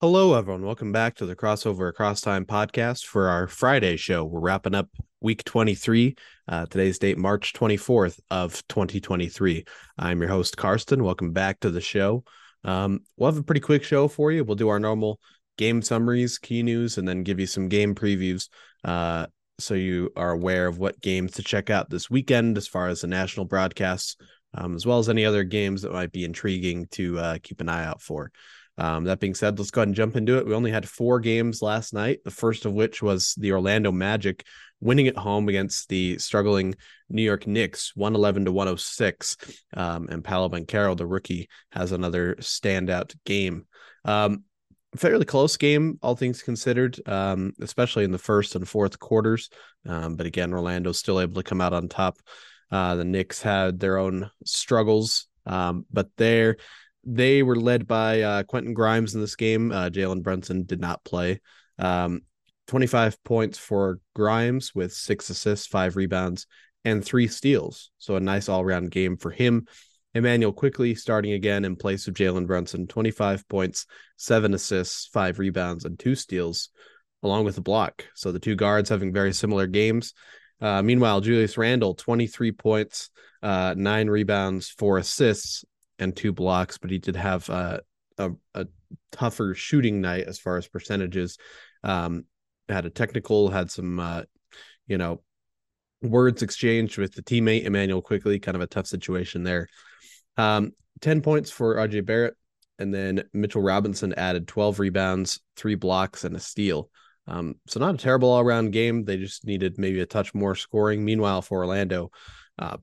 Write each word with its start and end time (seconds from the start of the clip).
Hello, 0.00 0.34
everyone. 0.34 0.64
Welcome 0.64 0.92
back 0.92 1.16
to 1.16 1.26
the 1.26 1.34
Crossover 1.34 1.88
Across 1.88 2.20
Time 2.20 2.44
podcast 2.44 3.04
for 3.04 3.26
our 3.26 3.48
Friday 3.48 3.96
show. 3.96 4.24
We're 4.24 4.38
wrapping 4.38 4.76
up 4.76 4.88
week 5.20 5.42
23. 5.42 6.14
Uh, 6.46 6.66
today's 6.66 7.00
date, 7.00 7.18
March 7.18 7.52
24th 7.52 8.20
of 8.30 8.62
2023. 8.68 9.64
I'm 9.98 10.20
your 10.20 10.30
host, 10.30 10.56
Karston. 10.56 11.02
Welcome 11.02 11.32
back 11.32 11.58
to 11.60 11.70
the 11.70 11.80
show. 11.80 12.22
Um, 12.62 13.00
we'll 13.16 13.32
have 13.32 13.40
a 13.40 13.42
pretty 13.42 13.60
quick 13.60 13.82
show 13.82 14.06
for 14.06 14.30
you. 14.30 14.44
We'll 14.44 14.54
do 14.54 14.68
our 14.68 14.78
normal 14.78 15.18
game 15.56 15.82
summaries, 15.82 16.38
key 16.38 16.62
news, 16.62 16.96
and 16.96 17.08
then 17.08 17.24
give 17.24 17.40
you 17.40 17.46
some 17.46 17.68
game 17.68 17.96
previews 17.96 18.50
uh, 18.84 19.26
so 19.58 19.74
you 19.74 20.12
are 20.14 20.30
aware 20.30 20.68
of 20.68 20.78
what 20.78 21.00
games 21.00 21.32
to 21.32 21.42
check 21.42 21.70
out 21.70 21.90
this 21.90 22.08
weekend 22.08 22.56
as 22.56 22.68
far 22.68 22.86
as 22.86 23.00
the 23.00 23.08
national 23.08 23.46
broadcasts, 23.46 24.16
um, 24.54 24.76
as 24.76 24.86
well 24.86 25.00
as 25.00 25.08
any 25.08 25.24
other 25.24 25.42
games 25.42 25.82
that 25.82 25.92
might 25.92 26.12
be 26.12 26.24
intriguing 26.24 26.86
to 26.92 27.18
uh, 27.18 27.38
keep 27.42 27.60
an 27.60 27.68
eye 27.68 27.84
out 27.84 28.00
for. 28.00 28.30
Um, 28.78 29.04
that 29.04 29.18
being 29.18 29.34
said, 29.34 29.58
let's 29.58 29.72
go 29.72 29.80
ahead 29.80 29.88
and 29.88 29.96
jump 29.96 30.16
into 30.16 30.38
it. 30.38 30.46
We 30.46 30.54
only 30.54 30.70
had 30.70 30.88
four 30.88 31.18
games 31.18 31.60
last 31.60 31.92
night, 31.92 32.20
the 32.24 32.30
first 32.30 32.64
of 32.64 32.72
which 32.72 33.02
was 33.02 33.34
the 33.34 33.52
Orlando 33.52 33.90
Magic 33.90 34.44
winning 34.80 35.08
at 35.08 35.16
home 35.16 35.48
against 35.48 35.88
the 35.88 36.16
struggling 36.18 36.76
New 37.08 37.22
York 37.22 37.46
Knicks, 37.46 37.96
111 37.96 38.44
to 38.44 38.52
106. 38.52 39.36
Um, 39.74 40.08
and 40.08 40.22
Paolo 40.22 40.48
Banchero, 40.48 40.96
the 40.96 41.06
rookie, 41.06 41.48
has 41.72 41.90
another 41.90 42.36
standout 42.36 43.16
game. 43.24 43.66
Um, 44.04 44.44
fairly 44.96 45.24
close 45.24 45.56
game, 45.56 45.98
all 46.00 46.14
things 46.14 46.42
considered, 46.42 47.00
um, 47.06 47.52
especially 47.60 48.04
in 48.04 48.12
the 48.12 48.18
first 48.18 48.54
and 48.54 48.68
fourth 48.68 48.98
quarters. 48.98 49.50
Um, 49.86 50.14
but 50.14 50.26
again, 50.26 50.52
Orlando's 50.52 50.98
still 50.98 51.20
able 51.20 51.34
to 51.34 51.42
come 51.42 51.60
out 51.60 51.72
on 51.72 51.88
top. 51.88 52.18
Uh, 52.70 52.94
the 52.94 53.04
Knicks 53.04 53.42
had 53.42 53.80
their 53.80 53.98
own 53.98 54.30
struggles, 54.44 55.26
um, 55.46 55.86
but 55.90 56.10
they're 56.16 56.58
they 57.04 57.42
were 57.42 57.56
led 57.56 57.86
by 57.86 58.22
uh, 58.22 58.42
Quentin 58.42 58.74
Grimes 58.74 59.14
in 59.14 59.20
this 59.20 59.36
game. 59.36 59.72
Uh, 59.72 59.88
Jalen 59.88 60.22
Brunson 60.22 60.64
did 60.64 60.80
not 60.80 61.04
play. 61.04 61.40
Um, 61.78 62.22
25 62.66 63.22
points 63.24 63.58
for 63.58 64.00
Grimes 64.14 64.74
with 64.74 64.92
six 64.92 65.30
assists, 65.30 65.66
five 65.66 65.96
rebounds, 65.96 66.46
and 66.84 67.04
three 67.04 67.26
steals. 67.26 67.90
So 67.98 68.16
a 68.16 68.20
nice 68.20 68.48
all 68.48 68.64
round 68.64 68.90
game 68.90 69.16
for 69.16 69.30
him. 69.30 69.66
Immanuel 70.14 70.52
Quickley 70.52 70.94
starting 70.94 71.32
again 71.32 71.64
in 71.64 71.76
place 71.76 72.08
of 72.08 72.14
Jalen 72.14 72.46
Brunson, 72.46 72.86
25 72.86 73.48
points, 73.48 73.86
seven 74.16 74.54
assists, 74.54 75.06
five 75.06 75.38
rebounds, 75.38 75.84
and 75.84 75.98
two 75.98 76.14
steals, 76.14 76.70
along 77.22 77.44
with 77.44 77.58
a 77.58 77.62
block. 77.62 78.04
So 78.14 78.32
the 78.32 78.38
two 78.38 78.56
guards 78.56 78.90
having 78.90 79.12
very 79.12 79.32
similar 79.32 79.66
games. 79.66 80.14
Uh, 80.60 80.82
meanwhile, 80.82 81.20
Julius 81.20 81.56
Randle, 81.56 81.94
23 81.94 82.52
points, 82.52 83.10
uh, 83.42 83.74
nine 83.76 84.08
rebounds, 84.08 84.70
four 84.70 84.98
assists, 84.98 85.64
and 85.98 86.16
two 86.16 86.32
blocks, 86.32 86.78
but 86.78 86.90
he 86.90 86.98
did 86.98 87.16
have 87.16 87.48
uh, 87.50 87.80
a, 88.18 88.30
a 88.54 88.66
tougher 89.12 89.54
shooting 89.54 90.00
night 90.00 90.24
as 90.26 90.38
far 90.38 90.56
as 90.56 90.68
percentages. 90.68 91.38
Um, 91.82 92.24
had 92.68 92.86
a 92.86 92.90
technical, 92.90 93.48
had 93.48 93.70
some, 93.70 93.98
uh, 93.98 94.22
you 94.86 94.98
know, 94.98 95.22
words 96.02 96.42
exchanged 96.42 96.98
with 96.98 97.14
the 97.14 97.22
teammate 97.22 97.64
Immanuel 97.64 98.02
Quickley. 98.02 98.38
kind 98.38 98.56
of 98.56 98.60
a 98.62 98.66
tough 98.66 98.86
situation 98.86 99.42
there. 99.42 99.68
Um, 100.36 100.72
10 101.00 101.22
points 101.22 101.50
for 101.50 101.76
RJ 101.76 102.04
Barrett. 102.04 102.34
And 102.78 102.94
then 102.94 103.24
Mitchell 103.32 103.62
Robinson 103.62 104.14
added 104.14 104.46
12 104.46 104.78
rebounds, 104.78 105.40
three 105.56 105.74
blocks, 105.74 106.22
and 106.22 106.36
a 106.36 106.40
steal. 106.40 106.90
Um, 107.26 107.56
so 107.66 107.80
not 107.80 107.96
a 107.96 107.98
terrible 107.98 108.30
all 108.30 108.40
around 108.40 108.70
game. 108.70 109.04
They 109.04 109.16
just 109.16 109.44
needed 109.44 109.78
maybe 109.78 110.00
a 110.00 110.06
touch 110.06 110.32
more 110.32 110.54
scoring. 110.54 111.04
Meanwhile, 111.04 111.42
for 111.42 111.58
Orlando, 111.58 112.10
uh, 112.58 112.76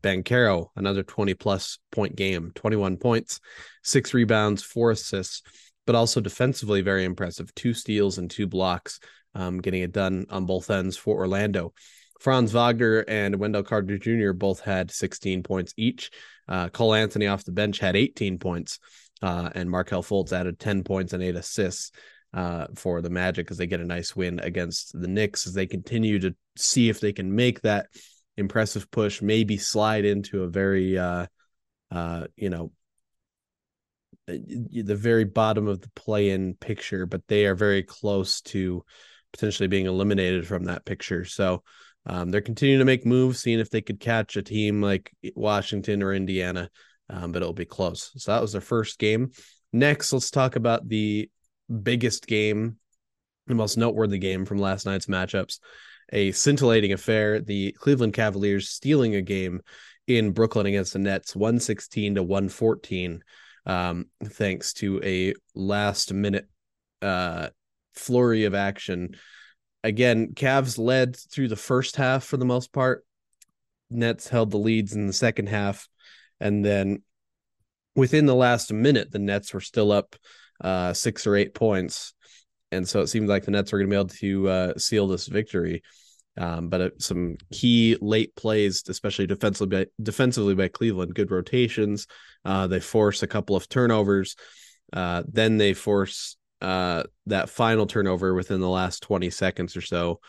another 0.75 1.03
20 1.03 1.33
plus 1.33 1.79
point 1.91 2.15
game, 2.15 2.51
21 2.55 2.97
points, 2.97 3.39
six 3.83 4.13
rebounds, 4.13 4.63
four 4.63 4.91
assists, 4.91 5.41
but 5.85 5.95
also 5.95 6.21
defensively 6.21 6.81
very 6.81 7.03
impressive. 7.03 7.53
Two 7.55 7.73
steals 7.73 8.17
and 8.17 8.29
two 8.29 8.47
blocks, 8.47 8.99
um, 9.33 9.59
getting 9.59 9.81
it 9.81 9.91
done 9.91 10.25
on 10.29 10.45
both 10.45 10.69
ends 10.69 10.97
for 10.97 11.17
Orlando. 11.17 11.73
Franz 12.19 12.51
Wagner 12.53 13.03
and 13.07 13.35
Wendell 13.35 13.63
Carter 13.63 13.97
Jr. 13.97 14.31
both 14.31 14.61
had 14.61 14.89
16 14.91 15.43
points 15.43 15.73
each. 15.77 16.11
Uh, 16.47 16.69
Cole 16.69 16.93
Anthony 16.93 17.27
off 17.27 17.43
the 17.43 17.51
bench 17.51 17.79
had 17.79 17.95
18 17.95 18.39
points, 18.39 18.79
uh, 19.21 19.49
and 19.53 19.69
Markelle 19.69 20.03
Fultz 20.03 20.31
added 20.31 20.59
10 20.59 20.83
points 20.83 21.13
and 21.13 21.23
eight 21.23 21.35
assists. 21.35 21.91
Uh, 22.33 22.67
for 22.75 23.01
the 23.01 23.09
Magic 23.09 23.49
as 23.49 23.55
they 23.57 23.65
get 23.65 23.79
a 23.79 23.85
nice 23.85 24.13
win 24.13 24.41
against 24.41 24.91
the 24.99 25.07
Knicks 25.07 25.47
as 25.47 25.53
they 25.53 25.65
continue 25.65 26.19
to 26.19 26.35
see 26.57 26.89
if 26.89 26.99
they 26.99 27.13
can 27.13 27.33
make 27.33 27.61
that 27.61 27.87
impressive 28.37 28.89
push, 28.91 29.21
maybe 29.21 29.57
slide 29.57 30.05
into 30.05 30.43
a 30.43 30.47
very, 30.47 30.97
uh, 30.97 31.25
uh, 31.91 32.25
you 32.35 32.49
know, 32.49 32.71
the 34.27 34.95
very 34.95 35.23
bottom 35.23 35.67
of 35.67 35.81
the 35.81 35.89
play-in 35.95 36.55
picture, 36.55 37.05
but 37.05 37.21
they 37.27 37.45
are 37.45 37.55
very 37.55 37.83
close 37.83 38.41
to 38.41 38.83
potentially 39.31 39.67
being 39.67 39.85
eliminated 39.85 40.47
from 40.47 40.65
that 40.65 40.85
picture. 40.85 41.25
So 41.25 41.63
um, 42.05 42.31
they're 42.31 42.41
continuing 42.41 42.79
to 42.79 42.85
make 42.85 43.05
moves, 43.05 43.39
seeing 43.39 43.59
if 43.59 43.69
they 43.69 43.81
could 43.81 43.99
catch 43.99 44.35
a 44.35 44.41
team 44.41 44.81
like 44.81 45.11
Washington 45.35 46.01
or 46.01 46.13
Indiana, 46.13 46.69
um, 47.09 47.31
but 47.31 47.41
it'll 47.41 47.53
be 47.53 47.65
close. 47.65 48.11
So 48.17 48.31
that 48.31 48.41
was 48.41 48.53
their 48.53 48.61
first 48.61 48.97
game. 48.97 49.31
Next, 49.71 50.11
let's 50.11 50.31
talk 50.31 50.55
about 50.55 50.87
the 50.87 51.29
biggest 51.83 52.27
game, 52.27 52.77
the 53.47 53.55
most 53.55 53.77
noteworthy 53.77 54.17
game 54.17 54.45
from 54.45 54.57
last 54.57 54.85
night's 54.85 55.07
matchups 55.07 55.59
a 56.11 56.31
scintillating 56.31 56.93
affair. 56.93 57.39
The 57.41 57.71
Cleveland 57.73 58.13
Cavaliers 58.13 58.69
stealing 58.69 59.15
a 59.15 59.21
game 59.21 59.61
in 60.07 60.31
Brooklyn 60.31 60.65
against 60.65 60.93
the 60.93 60.99
Nets, 60.99 61.35
116 61.35 62.15
to 62.15 62.23
114, 62.23 63.23
um, 63.65 64.05
thanks 64.23 64.73
to 64.73 65.01
a 65.03 65.33
last 65.55 66.13
minute 66.13 66.47
uh, 67.01 67.49
flurry 67.95 68.45
of 68.45 68.53
action. 68.53 69.15
Again, 69.83 70.33
Cavs 70.33 70.77
led 70.77 71.15
through 71.15 71.47
the 71.47 71.55
first 71.55 71.95
half 71.95 72.23
for 72.23 72.37
the 72.37 72.45
most 72.45 72.71
part. 72.71 73.05
Nets 73.89 74.27
held 74.27 74.51
the 74.51 74.57
leads 74.57 74.93
in 74.93 75.07
the 75.07 75.13
second 75.13 75.49
half. 75.49 75.87
And 76.39 76.63
then 76.65 77.03
within 77.95 78.25
the 78.25 78.35
last 78.35 78.73
minute, 78.73 79.11
the 79.11 79.19
Nets 79.19 79.53
were 79.53 79.61
still 79.61 79.91
up 79.91 80.15
uh, 80.61 80.93
six 80.93 81.27
or 81.27 81.35
eight 81.35 81.53
points 81.53 82.13
and 82.71 82.87
so 82.87 83.01
it 83.01 83.07
seemed 83.07 83.29
like 83.29 83.45
the 83.45 83.51
Nets 83.51 83.71
were 83.71 83.79
going 83.79 83.89
to 83.89 83.93
be 83.93 83.99
able 83.99 84.09
to 84.09 84.49
uh, 84.49 84.77
seal 84.77 85.07
this 85.07 85.27
victory. 85.27 85.83
Um, 86.37 86.67
but 86.67 86.81
uh, 86.81 86.89
some 86.99 87.37
key 87.51 87.97
late 88.01 88.35
plays, 88.35 88.83
especially 88.87 89.27
defensively 89.27 89.85
by, 89.85 89.91
defensively 90.01 90.55
by 90.55 90.67
Cleveland, 90.67 91.15
good 91.15 91.31
rotations. 91.31 92.07
Uh, 92.43 92.67
they 92.67 92.79
force 92.79 93.23
a 93.23 93.27
couple 93.27 93.55
of 93.55 93.69
turnovers. 93.69 94.35
Uh, 94.91 95.23
then 95.31 95.57
they 95.57 95.73
force 95.73 96.35
uh, 96.61 97.03
that 97.27 97.49
final 97.49 97.85
turnover 97.85 98.33
within 98.33 98.59
the 98.59 98.69
last 98.69 99.01
20 99.03 99.29
seconds 99.29 99.77
or 99.77 99.81
so. 99.81 100.19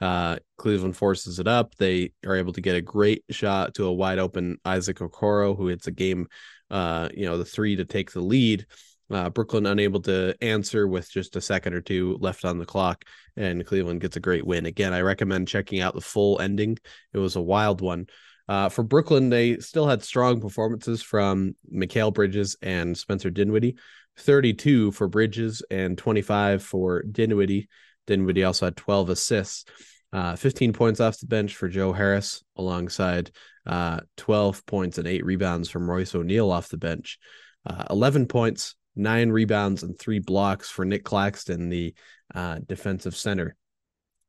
Uh, 0.00 0.36
Cleveland 0.58 0.96
forces 0.96 1.38
it 1.38 1.46
up. 1.46 1.76
They 1.76 2.12
are 2.26 2.34
able 2.34 2.52
to 2.54 2.60
get 2.60 2.74
a 2.74 2.82
great 2.82 3.22
shot 3.30 3.74
to 3.74 3.84
a 3.84 3.92
wide 3.92 4.18
open 4.18 4.58
Isaac 4.64 4.98
Okoro, 4.98 5.56
who 5.56 5.68
hits 5.68 5.86
a 5.86 5.92
game, 5.92 6.26
you 6.70 7.26
know, 7.26 7.38
the 7.38 7.44
three 7.44 7.76
to 7.76 7.84
take 7.84 8.10
the 8.10 8.20
lead. 8.20 8.66
Uh, 9.12 9.28
Brooklyn 9.28 9.66
unable 9.66 10.00
to 10.02 10.34
answer 10.40 10.88
with 10.88 11.10
just 11.10 11.36
a 11.36 11.40
second 11.40 11.74
or 11.74 11.82
two 11.82 12.16
left 12.20 12.44
on 12.44 12.58
the 12.58 12.64
clock, 12.64 13.04
and 13.36 13.66
Cleveland 13.66 14.00
gets 14.00 14.16
a 14.16 14.20
great 14.20 14.46
win. 14.46 14.64
Again, 14.64 14.94
I 14.94 15.02
recommend 15.02 15.48
checking 15.48 15.80
out 15.80 15.94
the 15.94 16.00
full 16.00 16.40
ending. 16.40 16.78
It 17.12 17.18
was 17.18 17.36
a 17.36 17.40
wild 17.40 17.80
one. 17.82 18.06
Uh, 18.48 18.68
for 18.68 18.82
Brooklyn, 18.82 19.28
they 19.28 19.58
still 19.58 19.86
had 19.86 20.02
strong 20.02 20.40
performances 20.40 21.02
from 21.02 21.54
Mikal 21.72 22.12
Bridges 22.12 22.56
and 22.62 22.96
Spencer 22.96 23.30
Dinwiddie. 23.30 23.76
32 24.18 24.92
for 24.92 25.08
Bridges 25.08 25.62
and 25.70 25.96
25 25.96 26.62
for 26.62 27.02
Dinwiddie. 27.02 27.68
Dinwiddie 28.06 28.44
also 28.44 28.66
had 28.66 28.76
12 28.76 29.10
assists. 29.10 29.64
Uh, 30.12 30.36
15 30.36 30.72
points 30.72 31.00
off 31.00 31.18
the 31.18 31.26
bench 31.26 31.56
for 31.56 31.68
Joe 31.68 31.92
Harris, 31.92 32.42
alongside 32.56 33.30
uh, 33.66 34.00
12 34.18 34.66
points 34.66 34.98
and 34.98 35.06
eight 35.06 35.24
rebounds 35.24 35.70
from 35.70 35.90
Royce 35.90 36.14
O'Neale 36.14 36.50
off 36.50 36.68
the 36.68 36.76
bench. 36.76 37.18
Uh, 37.64 37.84
11 37.88 38.26
points 38.26 38.74
nine 38.94 39.30
rebounds 39.30 39.82
and 39.82 39.98
three 39.98 40.18
blocks 40.18 40.70
for 40.70 40.84
Nick 40.84 41.04
Claxton, 41.04 41.68
the 41.68 41.94
uh, 42.34 42.58
defensive 42.66 43.16
center. 43.16 43.56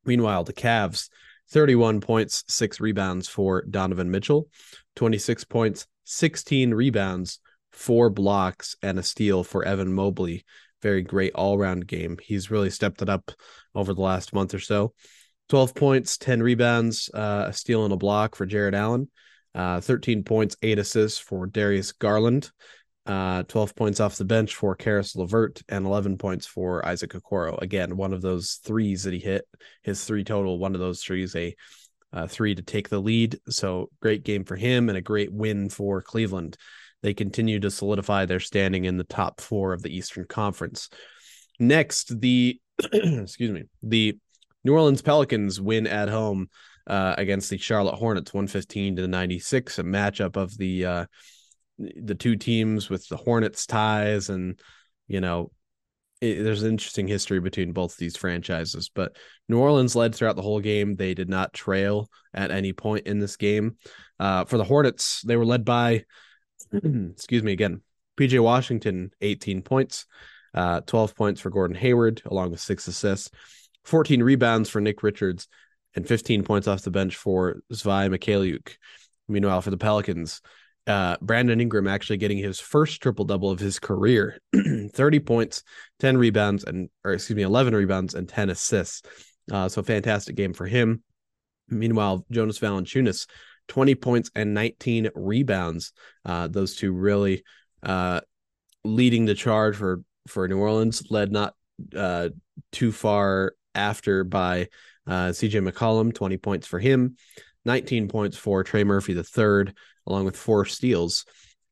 Meanwhile, 0.06 0.44
the 0.44 0.54
Cavs, 0.54 1.10
31 1.50 2.02
points, 2.02 2.44
six 2.48 2.80
rebounds 2.80 3.28
for 3.28 3.64
Donovan 3.64 4.12
Mitchell, 4.12 4.48
26 4.96 5.44
points, 5.46 5.88
16 6.06 6.74
rebounds, 6.74 7.40
four 7.72 8.10
blocks, 8.10 8.76
and 8.82 9.00
a 9.00 9.04
steal 9.04 9.44
for 9.44 9.64
Evan 9.64 9.94
Mobley. 9.94 10.46
Very 10.82 11.02
great 11.02 11.34
all 11.34 11.58
round 11.58 11.88
game. 11.88 12.18
He's 12.22 12.52
really 12.52 12.70
stepped 12.70 13.02
it 13.02 13.10
up 13.10 13.32
over 13.74 13.94
the 13.94 14.02
last 14.02 14.34
month 14.34 14.54
or 14.54 14.60
so. 14.60 14.94
12 15.50 15.76
points, 15.76 16.18
10 16.18 16.42
rebounds, 16.42 17.10
uh, 17.14 17.46
a 17.48 17.54
steal 17.54 17.84
and 17.84 17.94
a 17.94 17.98
block 17.98 18.36
for 18.36 18.46
Jarrett 18.46 18.74
Allen. 18.74 19.10
Uh, 19.56 19.80
13 19.80 20.24
points, 20.24 20.58
eight 20.64 20.80
assists 20.80 21.20
for 21.20 21.46
Darius 21.46 21.92
Garland 21.92 22.52
uh, 23.06 23.44
12 23.44 23.76
points 23.76 24.00
off 24.00 24.18
the 24.18 24.26
bench 24.26 24.56
for 24.56 24.76
Caris 24.76 25.16
LeVert 25.16 25.62
and 25.70 25.86
11 25.86 26.18
points 26.18 26.46
for 26.46 26.86
Isaac 26.86 27.12
Okoro. 27.12 27.62
Again, 27.62 27.98
one 27.98 28.14
of 28.14 28.22
those 28.22 28.60
threes 28.64 29.04
that 29.04 29.14
he 29.14 29.20
hit, 29.20 29.46
his 29.82 30.04
three 30.06 30.24
total, 30.24 30.58
one 30.58 30.74
of 30.74 30.80
those 30.80 31.02
threes, 31.02 31.36
a 31.36 31.56
three 32.28 32.56
to 32.56 32.62
take 32.62 32.90
the 32.90 33.00
lead. 33.00 33.40
So 33.50 33.90
great 34.02 34.24
game 34.24 34.44
for 34.44 34.56
him 34.56 34.90
and 34.90 34.98
a 34.98 35.02
great 35.02 35.34
win 35.34 35.70
for 35.70 36.02
Cleveland. 36.02 36.58
They 37.02 37.14
continue 37.14 37.60
to 37.60 37.72
solidify 37.72 38.26
their 38.26 38.40
standing 38.40 38.86
in 38.86 38.98
the 38.98 39.04
top 39.04 39.42
four 39.42 39.74
of 39.74 39.82
the 39.82 39.96
Eastern 39.96 40.26
Conference. 40.26 40.90
next, 41.60 42.20
the 42.20 42.60
excuse 42.94 43.52
me, 43.52 43.64
the 43.82 44.18
New 44.64 44.74
Orleans 44.74 45.02
Pelicans 45.02 45.60
win 45.60 45.86
at 45.86 46.10
home 46.10 46.50
uh, 46.88 47.16
against 47.18 47.50
the 47.50 47.58
Charlotte 47.58 47.96
Hornets, 47.96 48.34
one 48.34 48.48
fifteen 48.48 48.96
to 48.96 49.08
ninety 49.08 49.40
six, 49.40 49.78
a 49.80 49.84
matchup 49.84 50.38
of 50.38 50.58
the 50.58 50.86
uh, 50.86 51.06
the 51.96 52.16
two 52.16 52.36
teams 52.36 52.90
with 52.90 53.08
the 53.08 53.18
Hornets 53.18 53.66
ties, 53.66 54.30
and 54.30 54.60
you 55.08 55.22
know 55.22 55.52
it, 56.22 56.44
there's 56.44 56.64
an 56.64 56.72
interesting 56.72 57.08
history 57.08 57.40
between 57.40 57.74
both 57.74 57.98
these 57.98 58.16
franchises. 58.16 58.90
But 58.94 59.18
New 59.50 59.60
Orleans 59.60 59.96
led 59.96 60.16
throughout 60.16 60.36
the 60.36 60.42
whole 60.42 60.60
game; 60.60 60.96
they 60.96 61.14
did 61.14 61.30
not 61.30 61.54
trail 61.54 62.10
at 62.34 62.52
any 62.52 62.74
point 62.74 63.08
in 63.08 63.20
this 63.20 63.36
game. 63.36 63.78
Uh, 64.20 64.46
for 64.46 64.58
the 64.58 64.64
Hornets, 64.64 65.22
they 65.22 65.36
were 65.36 65.46
led 65.46 65.66
by, 65.66 66.06
excuse 66.74 67.44
me 67.44 67.52
again, 67.52 67.82
PJ 68.18 68.42
Washington, 68.42 69.12
18 69.22 69.62
points, 69.64 70.06
uh, 70.54 70.82
12 70.82 71.16
points 71.16 71.42
for 71.42 71.50
Gordon 71.50 71.76
Hayward, 71.76 72.22
along 72.26 72.52
with 72.52 72.60
six 72.60 72.88
assists, 72.88 73.30
14 73.86 74.24
rebounds 74.24 74.70
for 74.70 74.80
Nick 74.80 75.04
Richards, 75.04 75.48
and 75.96 76.08
15 76.08 76.44
points 76.44 76.68
off 76.68 76.84
the 76.84 76.92
bench 76.92 77.16
for 77.16 77.62
Svi 77.72 78.10
Mykhailiuk. 78.10 78.78
Meanwhile, 79.28 79.62
for 79.62 79.72
the 79.72 79.78
Pelicans, 79.78 80.42
uh, 80.88 81.18
Brandon 81.22 81.62
Ingram 81.62 81.88
actually 81.88 82.18
getting 82.18 82.38
his 82.38 82.60
first 82.60 83.02
triple 83.02 83.26
double 83.26 83.50
of 83.50 83.60
his 83.60 83.80
career 83.80 84.40
30 84.94 85.20
points, 85.22 85.64
10 86.00 86.18
rebounds, 86.18 86.64
and, 86.64 86.90
or 87.04 87.14
excuse 87.14 87.36
me, 87.38 87.44
11 87.44 87.74
rebounds 87.74 88.14
and 88.14 88.28
10 88.28 88.50
assists. 88.50 89.02
Uh, 89.52 89.68
so, 89.70 89.82
fantastic 89.82 90.36
game 90.36 90.54
for 90.54 90.66
him. 90.66 91.04
Meanwhile, 91.70 92.26
Jonas 92.32 92.60
Valanciunas, 92.60 93.28
20 93.68 93.96
points 93.96 94.32
and 94.36 94.54
19 94.54 95.10
rebounds. 95.16 95.94
Uh, 96.26 96.48
those 96.48 96.76
two 96.76 96.92
really 96.92 97.44
uh, 97.82 98.22
leading 98.84 99.26
the 99.26 99.36
charge 99.36 99.76
for 99.76 100.02
for 100.28 100.48
New 100.48 100.58
Orleans, 100.58 101.04
led 101.10 101.32
not 101.32 101.54
uh, 101.96 102.30
too 102.72 102.92
far 102.92 103.56
after 103.76 104.24
by 104.24 104.70
uh, 105.06 105.30
CJ 105.30 105.68
McCollum, 105.70 106.14
20 106.14 106.38
points 106.38 106.68
for 106.68 106.80
him, 106.80 107.18
19 107.66 108.08
points 108.08 108.38
for 108.38 108.64
Trey 108.64 108.84
Murphy 108.84 109.14
the 109.14 109.24
third, 109.24 109.76
along 110.08 110.26
with 110.26 110.38
four 110.38 110.66
steals 110.66 111.26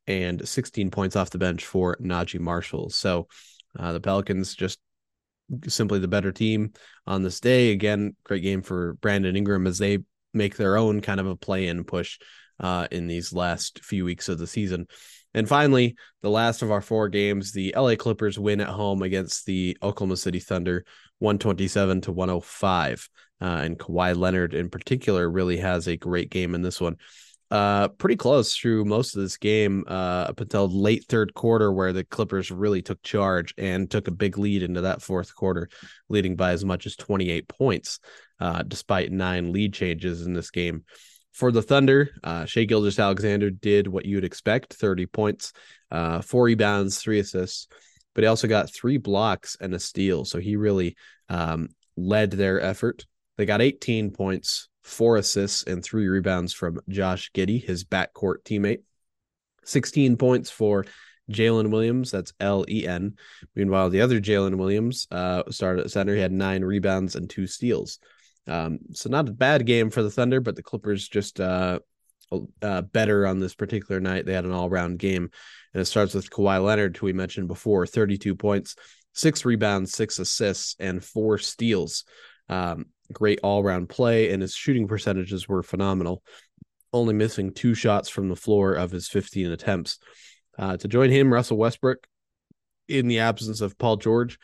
and 0.06 0.46
16 0.46 0.90
points 0.90 1.16
off 1.16 1.30
the 1.30 1.38
bench 1.38 1.64
for 1.64 1.96
Naji 2.00 2.40
Marshall. 2.40 2.90
So 2.90 3.28
uh, 3.78 3.92
the 3.92 4.00
Pelicans 4.00 4.54
just 4.54 4.78
simply 5.68 5.98
the 5.98 6.08
better 6.08 6.32
team 6.32 6.72
on 7.06 7.22
this 7.22 7.40
day. 7.40 7.72
Again, 7.72 8.16
great 8.24 8.42
game 8.42 8.62
for 8.62 8.94
Brandon 8.94 9.36
Ingram 9.36 9.66
as 9.66 9.78
they 9.78 9.98
make 10.34 10.56
their 10.56 10.76
own 10.76 11.00
kind 11.00 11.20
of 11.20 11.26
a 11.26 11.36
play 11.36 11.68
in 11.68 11.84
push 11.84 12.18
uh, 12.60 12.86
in 12.90 13.06
these 13.06 13.32
last 13.32 13.84
few 13.84 14.04
weeks 14.04 14.28
of 14.28 14.38
the 14.38 14.46
season. 14.46 14.86
And 15.34 15.48
finally, 15.48 15.96
the 16.20 16.30
last 16.30 16.62
of 16.62 16.70
our 16.70 16.80
four 16.80 17.08
games, 17.08 17.52
the 17.52 17.74
LA 17.76 17.96
Clippers 17.96 18.38
win 18.38 18.60
at 18.60 18.68
home 18.68 19.02
against 19.02 19.46
the 19.46 19.76
Oklahoma 19.82 20.16
City 20.16 20.40
Thunder, 20.40 20.84
127 21.20 22.02
to 22.02 22.12
105. 22.12 23.08
Uh, 23.40 23.44
and 23.44 23.78
Kawhi 23.78 24.16
Leonard, 24.16 24.54
in 24.54 24.68
particular, 24.68 25.28
really 25.28 25.56
has 25.56 25.88
a 25.88 25.96
great 25.96 26.30
game 26.30 26.54
in 26.54 26.62
this 26.62 26.80
one. 26.80 26.96
Uh, 27.52 27.88
pretty 27.88 28.16
close 28.16 28.56
through 28.56 28.82
most 28.82 29.14
of 29.14 29.20
this 29.20 29.36
game 29.36 29.84
uh, 29.86 30.24
up 30.30 30.40
until 30.40 30.66
late 30.66 31.04
third 31.06 31.34
quarter, 31.34 31.70
where 31.70 31.92
the 31.92 32.02
Clippers 32.02 32.50
really 32.50 32.80
took 32.80 33.02
charge 33.02 33.52
and 33.58 33.90
took 33.90 34.08
a 34.08 34.10
big 34.10 34.38
lead 34.38 34.62
into 34.62 34.80
that 34.80 35.02
fourth 35.02 35.36
quarter, 35.36 35.68
leading 36.08 36.34
by 36.34 36.52
as 36.52 36.64
much 36.64 36.86
as 36.86 36.96
28 36.96 37.46
points, 37.48 38.00
uh, 38.40 38.62
despite 38.62 39.12
nine 39.12 39.52
lead 39.52 39.74
changes 39.74 40.24
in 40.24 40.32
this 40.32 40.50
game. 40.50 40.84
For 41.32 41.52
the 41.52 41.60
Thunder, 41.60 42.08
uh, 42.24 42.46
Shai 42.46 42.64
Gilgeous-Alexander 42.64 43.50
did 43.50 43.86
what 43.86 44.06
you 44.06 44.16
would 44.16 44.24
expect 44.24 44.72
30 44.72 45.04
points, 45.04 45.52
uh, 45.90 46.22
four 46.22 46.44
rebounds, 46.44 47.02
three 47.02 47.18
assists, 47.18 47.68
but 48.14 48.24
he 48.24 48.28
also 48.28 48.48
got 48.48 48.72
three 48.72 48.96
blocks 48.96 49.58
and 49.60 49.74
a 49.74 49.78
steal. 49.78 50.24
So 50.24 50.38
he 50.38 50.56
really 50.56 50.96
um, 51.28 51.68
led 51.98 52.30
their 52.30 52.62
effort. 52.62 53.04
They 53.36 53.44
got 53.44 53.60
18 53.60 54.12
points, 54.12 54.70
four 54.82 55.16
assists, 55.16 55.64
and 55.64 55.82
three 55.82 56.08
rebounds 56.08 56.52
from 56.52 56.80
Josh 56.88 57.30
Giddey, 57.32 57.64
his 57.64 57.84
backcourt 57.84 58.42
teammate. 58.44 58.82
16 59.64 60.16
points 60.16 60.50
for 60.50 60.84
Jalen 61.30 61.70
Williams. 61.70 62.10
That's 62.10 62.32
L 62.40 62.64
E 62.68 62.86
N. 62.86 63.16
Meanwhile, 63.54 63.90
the 63.90 64.00
other 64.00 64.20
Jaylin 64.20 64.56
Williams 64.56 65.06
uh, 65.10 65.44
started 65.50 65.84
at 65.84 65.90
center. 65.90 66.14
He 66.14 66.20
had 66.20 66.32
nine 66.32 66.64
rebounds 66.64 67.16
and 67.16 67.28
two 67.28 67.46
steals. 67.46 67.98
Um, 68.46 68.80
so 68.92 69.08
not 69.08 69.28
a 69.28 69.32
bad 69.32 69.66
game 69.66 69.90
for 69.90 70.02
the 70.02 70.10
Thunder, 70.10 70.40
but 70.40 70.56
the 70.56 70.62
Clippers 70.62 71.08
just 71.08 71.40
uh, 71.40 71.78
uh, 72.60 72.82
better 72.82 73.26
on 73.26 73.38
this 73.38 73.54
particular 73.54 74.00
night. 74.00 74.26
They 74.26 74.32
had 74.32 74.44
an 74.44 74.52
all 74.52 74.70
round 74.70 74.98
game, 74.98 75.30
and 75.74 75.80
it 75.80 75.84
starts 75.84 76.14
with 76.14 76.30
Kawhi 76.30 76.62
Leonard, 76.62 76.96
who 76.96 77.06
we 77.06 77.12
mentioned 77.12 77.48
before, 77.48 77.86
32 77.86 78.34
points, 78.34 78.74
six 79.12 79.44
rebounds, 79.44 79.92
six 79.92 80.18
assists, 80.18 80.74
and 80.78 81.04
four 81.04 81.38
steals. 81.38 82.04
Um, 82.48 82.86
great 83.12 83.40
all 83.42 83.62
round 83.62 83.88
play, 83.88 84.30
and 84.30 84.42
his 84.42 84.54
shooting 84.54 84.88
percentages 84.88 85.48
were 85.48 85.62
phenomenal. 85.62 86.22
Only 86.92 87.14
missing 87.14 87.52
two 87.52 87.74
shots 87.74 88.08
from 88.08 88.28
the 88.28 88.36
floor 88.36 88.74
of 88.74 88.90
his 88.90 89.08
15 89.08 89.50
attempts. 89.50 89.98
Uh, 90.58 90.76
to 90.76 90.88
join 90.88 91.10
him, 91.10 91.32
Russell 91.32 91.56
Westbrook, 91.56 92.06
in 92.88 93.08
the 93.08 93.20
absence 93.20 93.60
of 93.60 93.78
Paul 93.78 93.96
George, 93.96 94.38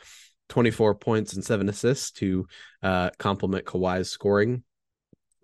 24 0.48 0.94
points 0.94 1.34
and 1.34 1.44
seven 1.44 1.68
assists 1.68 2.10
to 2.12 2.46
uh, 2.82 3.10
complement 3.18 3.66
Kawhi's 3.66 4.10
scoring. 4.10 4.62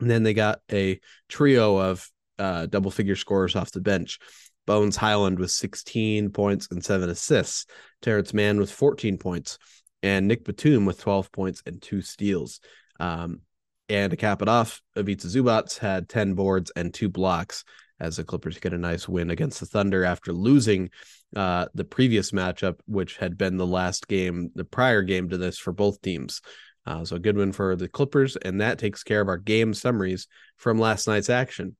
And 0.00 0.10
then 0.10 0.22
they 0.22 0.34
got 0.34 0.60
a 0.72 1.00
trio 1.28 1.76
of 1.78 2.08
uh, 2.38 2.66
double 2.66 2.90
figure 2.90 3.16
scorers 3.16 3.54
off 3.56 3.70
the 3.70 3.80
bench. 3.80 4.18
Bones 4.66 4.96
Hyland 4.96 5.38
with 5.38 5.50
16 5.50 6.30
points 6.30 6.68
and 6.70 6.82
seven 6.82 7.10
assists, 7.10 7.66
Terrence 8.00 8.32
Mann 8.32 8.58
with 8.58 8.70
14 8.70 9.18
points, 9.18 9.58
and 10.02 10.26
Nic 10.26 10.44
Batum 10.44 10.86
with 10.86 11.00
12 11.00 11.30
points 11.32 11.62
and 11.66 11.80
two 11.80 12.00
steals. 12.00 12.60
Um, 13.04 13.40
and 13.88 14.10
to 14.10 14.16
cap 14.16 14.40
it 14.40 14.48
off, 14.48 14.80
Ivica 14.96 15.26
Zubac 15.26 15.78
had 15.78 16.08
10 16.08 16.34
boards 16.34 16.72
and 16.74 16.92
two 16.92 17.10
blocks 17.10 17.64
as 18.00 18.16
the 18.16 18.24
Clippers 18.24 18.58
get 18.58 18.72
a 18.72 18.78
nice 18.78 19.06
win 19.06 19.30
against 19.30 19.60
the 19.60 19.66
Thunder 19.66 20.04
after 20.04 20.32
losing 20.32 20.90
uh, 21.36 21.66
the 21.74 21.84
previous 21.84 22.30
matchup, 22.30 22.78
which 22.86 23.18
had 23.18 23.36
been 23.36 23.56
the 23.56 23.66
last 23.66 24.08
game, 24.08 24.50
the 24.54 24.64
prior 24.64 25.02
game 25.02 25.28
to 25.28 25.36
this 25.36 25.58
for 25.58 25.72
both 25.72 26.00
teams. 26.00 26.40
Uh, 26.86 27.04
so 27.04 27.16
a 27.16 27.20
good 27.20 27.36
win 27.36 27.52
for 27.52 27.76
the 27.76 27.88
Clippers, 27.88 28.36
and 28.36 28.60
that 28.60 28.78
takes 28.78 29.02
care 29.02 29.20
of 29.20 29.28
our 29.28 29.38
game 29.38 29.74
summaries 29.74 30.26
from 30.56 30.78
last 30.78 31.06
night's 31.06 31.30
action. 31.30 31.76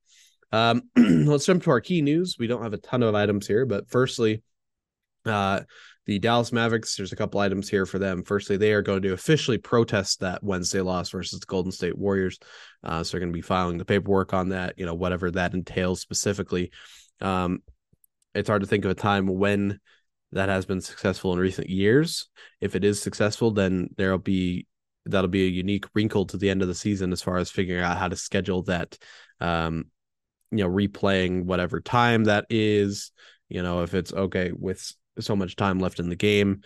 Um, 0.53 0.83
let's 0.97 1.47
jump 1.47 1.63
to 1.65 1.71
our 1.71 1.81
key 1.81 2.03
news. 2.03 2.37
We 2.39 2.47
don't 2.47 2.63
have 2.63 2.75
a 2.75 2.79
ton 2.79 3.03
of 3.03 3.15
items 3.15 3.47
here, 3.47 3.67
but 3.67 3.89
firstly, 3.89 4.43
uh, 5.27 5.61
the 6.07 6.19
Dallas 6.19 6.53
Mavericks, 6.53 6.97
there's 6.97 7.13
a 7.13 7.17
couple 7.17 7.41
items 7.41 7.69
here 7.69 7.87
for 7.87 7.99
them. 7.99 8.23
Firstly, 8.23 8.57
they 8.57 8.73
are 8.73 8.83
going 8.83 9.03
to 9.03 9.13
officially 9.13 9.59
protest 9.59 10.21
that 10.21 10.43
Wednesday 10.43 10.81
loss 10.81 11.11
versus 11.11 11.41
the 11.41 11.47
Golden 11.47 11.73
State 11.73 11.97
Warriors. 11.97 12.39
Uh, 12.83 13.03
so 13.03 13.13
they're 13.13 13.21
going 13.21 13.33
to 13.33 13.37
be 13.37 13.43
filing 13.43 13.79
the 13.79 13.85
paperwork 13.85 14.35
on 14.35 14.51
that, 14.51 14.75
you 14.79 14.85
know, 14.85 14.95
whatever 14.95 15.31
that 15.31 15.55
entails 15.55 16.01
specifically. 16.01 16.71
Um, 17.21 17.63
it's 18.35 18.49
hard 18.49 18.63
to 18.63 18.69
think 18.69 18.85
of 18.85 18.91
a 18.91 18.95
time 18.95 19.27
when 19.27 19.81
that 20.33 20.49
has 20.49 20.67
been 20.67 20.81
successful 20.81 21.33
in 21.33 21.39
recent 21.39 21.71
years. 21.71 22.29
If 22.61 22.75
it 22.75 22.85
is 22.85 23.01
successful, 23.01 23.53
then 23.53 23.89
there'll 23.97 24.19
be 24.19 24.67
that'll 25.07 25.29
be 25.29 25.47
a 25.47 25.51
unique 25.51 25.87
wrinkle 25.95 26.27
to 26.27 26.37
the 26.37 26.51
end 26.51 26.63
of 26.63 26.69
the 26.69 26.75
season 26.75 27.13
as 27.13 27.23
far 27.23 27.37
as 27.37 27.51
figuring 27.51 27.83
out 27.83 27.99
how 27.99 28.09
to 28.09 28.17
schedule 28.17 28.63
that 28.63 28.97
um 29.41 29.85
you 30.51 30.65
know 30.65 30.71
replaying 30.71 31.45
whatever 31.45 31.81
time 31.81 32.25
that 32.25 32.47
is 32.49 33.13
you 33.49 33.63
know 33.63 33.83
if 33.83 33.93
it's 33.93 34.13
okay 34.13 34.51
with 34.57 34.95
so 35.21 35.37
much 35.37 35.57
time 35.57 35.79
left 35.79 35.99
in 35.99 36.09
the 36.09 36.17
game. 36.17 36.63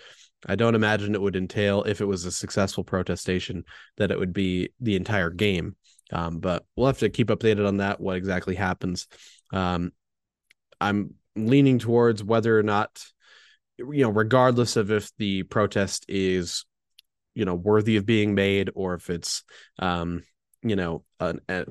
I 0.46 0.54
don't 0.54 0.74
imagine 0.74 1.14
it 1.14 1.20
would 1.20 1.36
entail 1.36 1.82
if 1.82 2.00
it 2.00 2.04
was 2.04 2.24
a 2.24 2.32
successful 2.32 2.84
protestation 2.84 3.64
that 3.96 4.10
it 4.10 4.18
would 4.18 4.32
be 4.32 4.70
the 4.80 4.96
entire 4.96 5.30
game. 5.30 5.76
Um, 6.12 6.38
but 6.38 6.64
we'll 6.76 6.86
have 6.86 6.98
to 6.98 7.10
keep 7.10 7.28
updated 7.28 7.66
on 7.66 7.78
that 7.78 8.00
what 8.00 8.16
exactly 8.16 8.54
happens. 8.54 9.08
Um, 9.52 9.92
i'm 10.80 11.14
leaning 11.36 11.78
towards 11.78 12.22
whether 12.22 12.58
or 12.58 12.62
not 12.62 13.04
you 13.78 14.02
know 14.02 14.10
regardless 14.10 14.76
of 14.76 14.90
if 14.90 15.10
the 15.18 15.44
protest 15.44 16.04
is 16.08 16.64
you 17.34 17.44
know 17.44 17.54
worthy 17.54 17.96
of 17.96 18.06
being 18.06 18.34
made 18.34 18.70
or 18.74 18.94
if 18.94 19.10
it's 19.10 19.44
um 19.78 20.22
you 20.62 20.76
know 20.76 21.04
an, 21.20 21.40
a, 21.48 21.64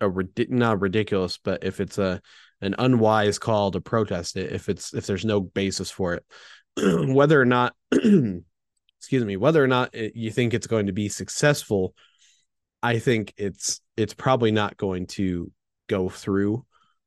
a 0.00 0.10
not 0.48 0.80
ridiculous 0.80 1.38
but 1.38 1.64
if 1.64 1.80
it's 1.80 1.98
a 1.98 2.20
an 2.60 2.74
unwise 2.78 3.38
call 3.38 3.70
to 3.70 3.80
protest 3.80 4.36
it 4.36 4.52
if 4.52 4.68
it's 4.68 4.94
if 4.94 5.06
there's 5.06 5.24
no 5.24 5.40
basis 5.40 5.90
for 5.90 6.14
it 6.14 6.24
whether 7.12 7.40
or 7.40 7.44
not 7.44 7.74
excuse 7.92 9.24
me 9.24 9.36
whether 9.36 9.62
or 9.62 9.68
not 9.68 9.94
it, 9.94 10.14
you 10.14 10.30
think 10.30 10.54
it's 10.54 10.66
going 10.66 10.86
to 10.86 10.92
be 10.92 11.08
successful 11.08 11.94
i 12.82 12.98
think 12.98 13.32
it's 13.36 13.80
it's 13.96 14.14
probably 14.14 14.50
not 14.50 14.76
going 14.76 15.06
to 15.06 15.50
go 15.88 16.08
through 16.08 16.64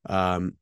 um 0.08 0.54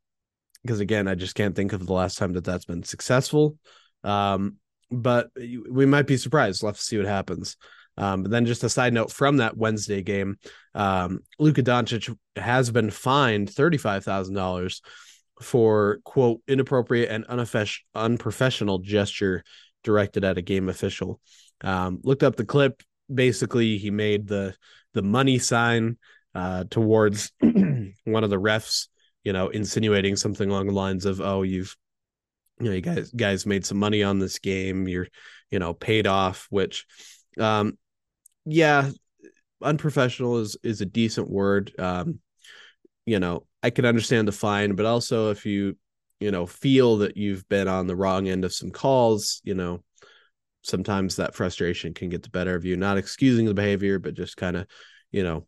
because 0.68 0.80
again, 0.82 1.08
I 1.08 1.16
just 1.16 1.34
can't 1.34 1.56
think 1.56 1.74
of 1.74 1.86
the 1.86 1.94
last 1.94 2.18
time 2.18 2.34
that 2.34 2.44
that's 2.44 2.66
been 2.66 2.84
successful. 2.84 3.58
Um, 4.04 4.58
but 4.92 5.30
we 5.36 5.86
might 5.86 6.08
be 6.08 6.18
surprised. 6.18 6.62
We'll 6.62 6.70
have 6.70 6.78
to 6.78 6.84
see 6.84 6.98
what 6.98 7.08
happens. 7.08 7.58
Um, 7.98 8.24
but 8.24 8.32
then 8.32 8.46
just 8.46 8.64
a 8.64 8.70
side 8.70 8.94
note 8.94 9.12
from 9.12 9.38
that 9.38 9.58
Wednesday 9.58 10.04
game, 10.04 10.38
um, 10.76 11.20
Luka 11.40 11.64
Doncic 11.64 12.16
has 12.36 12.70
been 12.70 12.92
fined 12.92 13.50
$35,000 13.50 14.82
for 15.42 16.00
quote 16.04 16.42
inappropriate 16.48 17.10
and 17.10 17.26
unprofessional 17.96 18.80
gesture 18.80 19.44
directed 19.84 20.24
at 20.24 20.38
a 20.38 20.42
game 20.42 20.70
official. 20.70 21.20
Um, 21.62 22.00
looked 22.04 22.24
up 22.24 22.36
the 22.36 22.46
clip. 22.46 22.82
Basically, 23.14 23.78
he 23.78 23.92
made 23.92 24.28
the 24.28 24.56
the 24.94 25.02
money 25.02 25.40
sign 25.40 25.98
uh, 26.36 26.66
towards 26.70 27.32
one 27.40 28.24
of 28.24 28.30
the 28.30 28.40
refs, 28.40 28.88
you 29.24 29.34
know, 29.34 29.50
insinuating 29.50 30.16
something 30.16 30.50
along 30.50 30.68
the 30.68 30.74
lines 30.74 31.06
of, 31.06 31.22
"Oh, 31.22 31.44
you've, 31.44 31.76
you 32.60 32.66
know, 32.66 32.74
you 32.74 32.82
guys 32.82 33.12
guys 33.12 33.46
made 33.46 33.66
some 33.66 33.78
money 33.78 34.04
on 34.04 34.20
this 34.20 34.40
game. 34.40 34.88
You're, 34.88 35.08
you 35.52 35.60
know, 35.60 35.74
paid 35.74 36.08
off." 36.08 36.48
Which, 36.50 36.86
um, 37.40 37.78
yeah, 38.48 38.90
unprofessional 39.62 40.38
is 40.38 40.56
is 40.64 40.82
a 40.82 40.86
decent 40.86 41.30
word. 41.30 41.74
Um, 41.78 42.20
you 43.06 43.20
know, 43.20 43.46
I 43.62 43.70
can 43.70 43.86
understand 43.86 44.28
the 44.28 44.32
fine, 44.32 44.76
but 44.76 44.86
also 44.86 45.32
if 45.32 45.46
you, 45.46 45.78
you 46.20 46.32
know, 46.32 46.46
feel 46.46 46.98
that 46.98 47.18
you've 47.18 47.48
been 47.50 47.68
on 47.68 47.88
the 47.88 47.96
wrong 47.96 48.28
end 48.28 48.46
of 48.46 48.54
some 48.54 48.72
calls, 48.72 49.42
you 49.44 49.54
know, 49.54 49.84
sometimes 50.62 51.18
that 51.18 51.36
frustration 51.36 51.94
can 51.94 52.10
get 52.10 52.24
the 52.24 52.30
better 52.30 52.56
of 52.56 52.66
you. 52.66 52.76
Not 52.76 52.98
excusing 52.98 53.46
the 53.46 53.54
behavior, 53.54 54.00
but 54.00 54.14
just 54.14 54.38
kind 54.38 54.56
of, 54.56 54.68
you 55.12 55.24
know, 55.24 55.46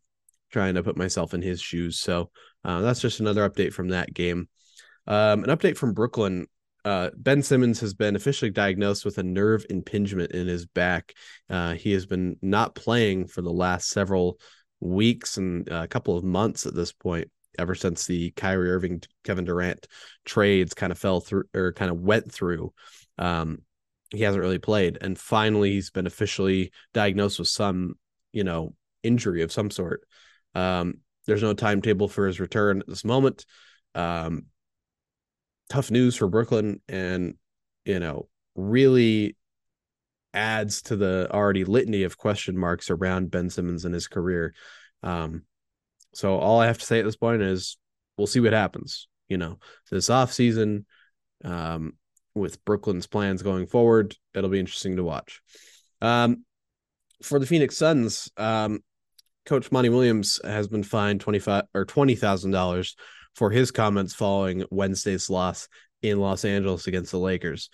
trying 0.51 0.75
to 0.75 0.83
put 0.83 0.97
myself 0.97 1.33
in 1.33 1.41
his 1.41 1.61
shoes. 1.61 1.99
So 1.99 2.31
uh, 2.63 2.81
that's 2.81 3.01
just 3.01 3.19
another 3.19 3.47
update 3.49 3.73
from 3.73 3.89
that 3.89 4.13
game. 4.13 4.49
Um, 5.07 5.43
an 5.43 5.49
update 5.49 5.77
from 5.77 5.93
Brooklyn. 5.93 6.47
Uh, 6.85 7.09
ben 7.15 7.41
Simmons 7.41 7.79
has 7.81 7.93
been 7.93 8.15
officially 8.15 8.51
diagnosed 8.51 9.05
with 9.05 9.17
a 9.17 9.23
nerve 9.23 9.65
impingement 9.69 10.31
in 10.31 10.47
his 10.47 10.65
back. 10.65 11.13
Uh, 11.49 11.73
he 11.73 11.91
has 11.91 12.05
been 12.05 12.37
not 12.41 12.75
playing 12.75 13.27
for 13.27 13.41
the 13.41 13.51
last 13.51 13.89
several 13.89 14.39
weeks 14.79 15.37
and 15.37 15.67
a 15.69 15.87
couple 15.87 16.15
of 16.17 16.23
months 16.23 16.65
at 16.65 16.73
this 16.73 16.91
point, 16.91 17.29
ever 17.57 17.75
since 17.75 18.05
the 18.05 18.31
Kyrie 18.31 18.71
Irving, 18.71 19.01
Kevin 19.23 19.45
Durant 19.45 19.87
trades 20.25 20.73
kind 20.73 20.91
of 20.91 20.97
fell 20.97 21.19
through 21.19 21.43
or 21.53 21.73
kind 21.73 21.91
of 21.91 21.99
went 21.99 22.31
through. 22.31 22.73
Um, 23.17 23.59
he 24.11 24.23
hasn't 24.23 24.41
really 24.41 24.57
played, 24.57 24.97
and 25.01 25.17
finally 25.17 25.71
he's 25.71 25.91
been 25.91 26.07
officially 26.07 26.71
diagnosed 26.93 27.39
with 27.39 27.47
some, 27.47 27.95
you 28.31 28.43
know, 28.43 28.73
injury 29.03 29.43
of 29.43 29.51
some 29.51 29.69
sort. 29.69 30.01
Um, 30.55 30.95
there's 31.27 31.43
no 31.43 31.53
timetable 31.53 32.07
for 32.07 32.25
his 32.25 32.39
return 32.39 32.79
at 32.79 32.87
this 32.87 33.05
moment. 33.05 33.45
Um, 33.93 34.45
tough 35.69 35.91
news 35.91 36.15
for 36.15 36.27
Brooklyn, 36.27 36.81
and 36.89 37.35
you 37.85 37.99
know, 37.99 38.27
really 38.55 39.35
adds 40.33 40.83
to 40.83 40.95
the 40.95 41.27
already 41.31 41.63
litany 41.63 42.03
of 42.03 42.17
question 42.17 42.57
marks 42.57 42.89
around 42.89 43.31
Ben 43.31 43.49
Simmons 43.49 43.85
and 43.85 43.93
his 43.93 44.07
career. 44.07 44.53
Um, 45.01 45.43
so 46.13 46.37
all 46.37 46.59
I 46.59 46.67
have 46.67 46.77
to 46.77 46.85
say 46.85 46.99
at 46.99 47.05
this 47.05 47.15
point 47.15 47.41
is 47.41 47.77
we'll 48.17 48.27
see 48.27 48.39
what 48.39 48.53
happens. 48.53 49.07
You 49.27 49.37
know, 49.37 49.59
this 49.89 50.09
off 50.09 50.33
season, 50.33 50.85
um, 51.43 51.93
with 52.35 52.63
Brooklyn's 52.65 53.07
plans 53.07 53.43
going 53.43 53.67
forward, 53.67 54.15
it'll 54.33 54.49
be 54.49 54.59
interesting 54.59 54.97
to 54.97 55.03
watch. 55.03 55.41
Um, 56.01 56.45
for 57.21 57.39
the 57.39 57.45
Phoenix 57.45 57.77
Suns, 57.77 58.29
um, 58.37 58.83
Coach 59.45 59.71
Monty 59.71 59.89
Williams 59.89 60.39
has 60.43 60.67
been 60.67 60.83
fined 60.83 61.21
twenty 61.21 61.39
five 61.39 61.65
or 61.73 61.85
twenty 61.85 62.15
thousand 62.15 62.51
dollars 62.51 62.95
for 63.35 63.51
his 63.51 63.71
comments 63.71 64.13
following 64.13 64.65
Wednesday's 64.71 65.29
loss 65.29 65.67
in 66.01 66.19
Los 66.19 66.45
Angeles 66.45 66.87
against 66.87 67.11
the 67.11 67.19
Lakers. 67.19 67.69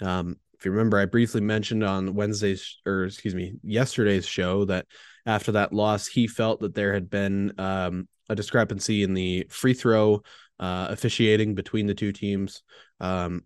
Um, 0.00 0.36
if 0.58 0.64
you 0.64 0.72
remember, 0.72 0.98
I 0.98 1.06
briefly 1.06 1.40
mentioned 1.40 1.82
on 1.82 2.14
Wednesday's 2.14 2.78
or 2.84 3.04
excuse 3.04 3.34
me, 3.34 3.54
yesterday's 3.62 4.26
show 4.26 4.66
that 4.66 4.86
after 5.26 5.52
that 5.52 5.72
loss, 5.72 6.06
he 6.06 6.26
felt 6.26 6.60
that 6.60 6.74
there 6.74 6.92
had 6.92 7.08
been 7.08 7.52
um, 7.58 8.08
a 8.28 8.34
discrepancy 8.34 9.02
in 9.02 9.14
the 9.14 9.46
free 9.48 9.74
throw 9.74 10.22
uh, 10.58 10.88
officiating 10.90 11.54
between 11.54 11.86
the 11.86 11.94
two 11.94 12.12
teams. 12.12 12.62
Um, 13.00 13.44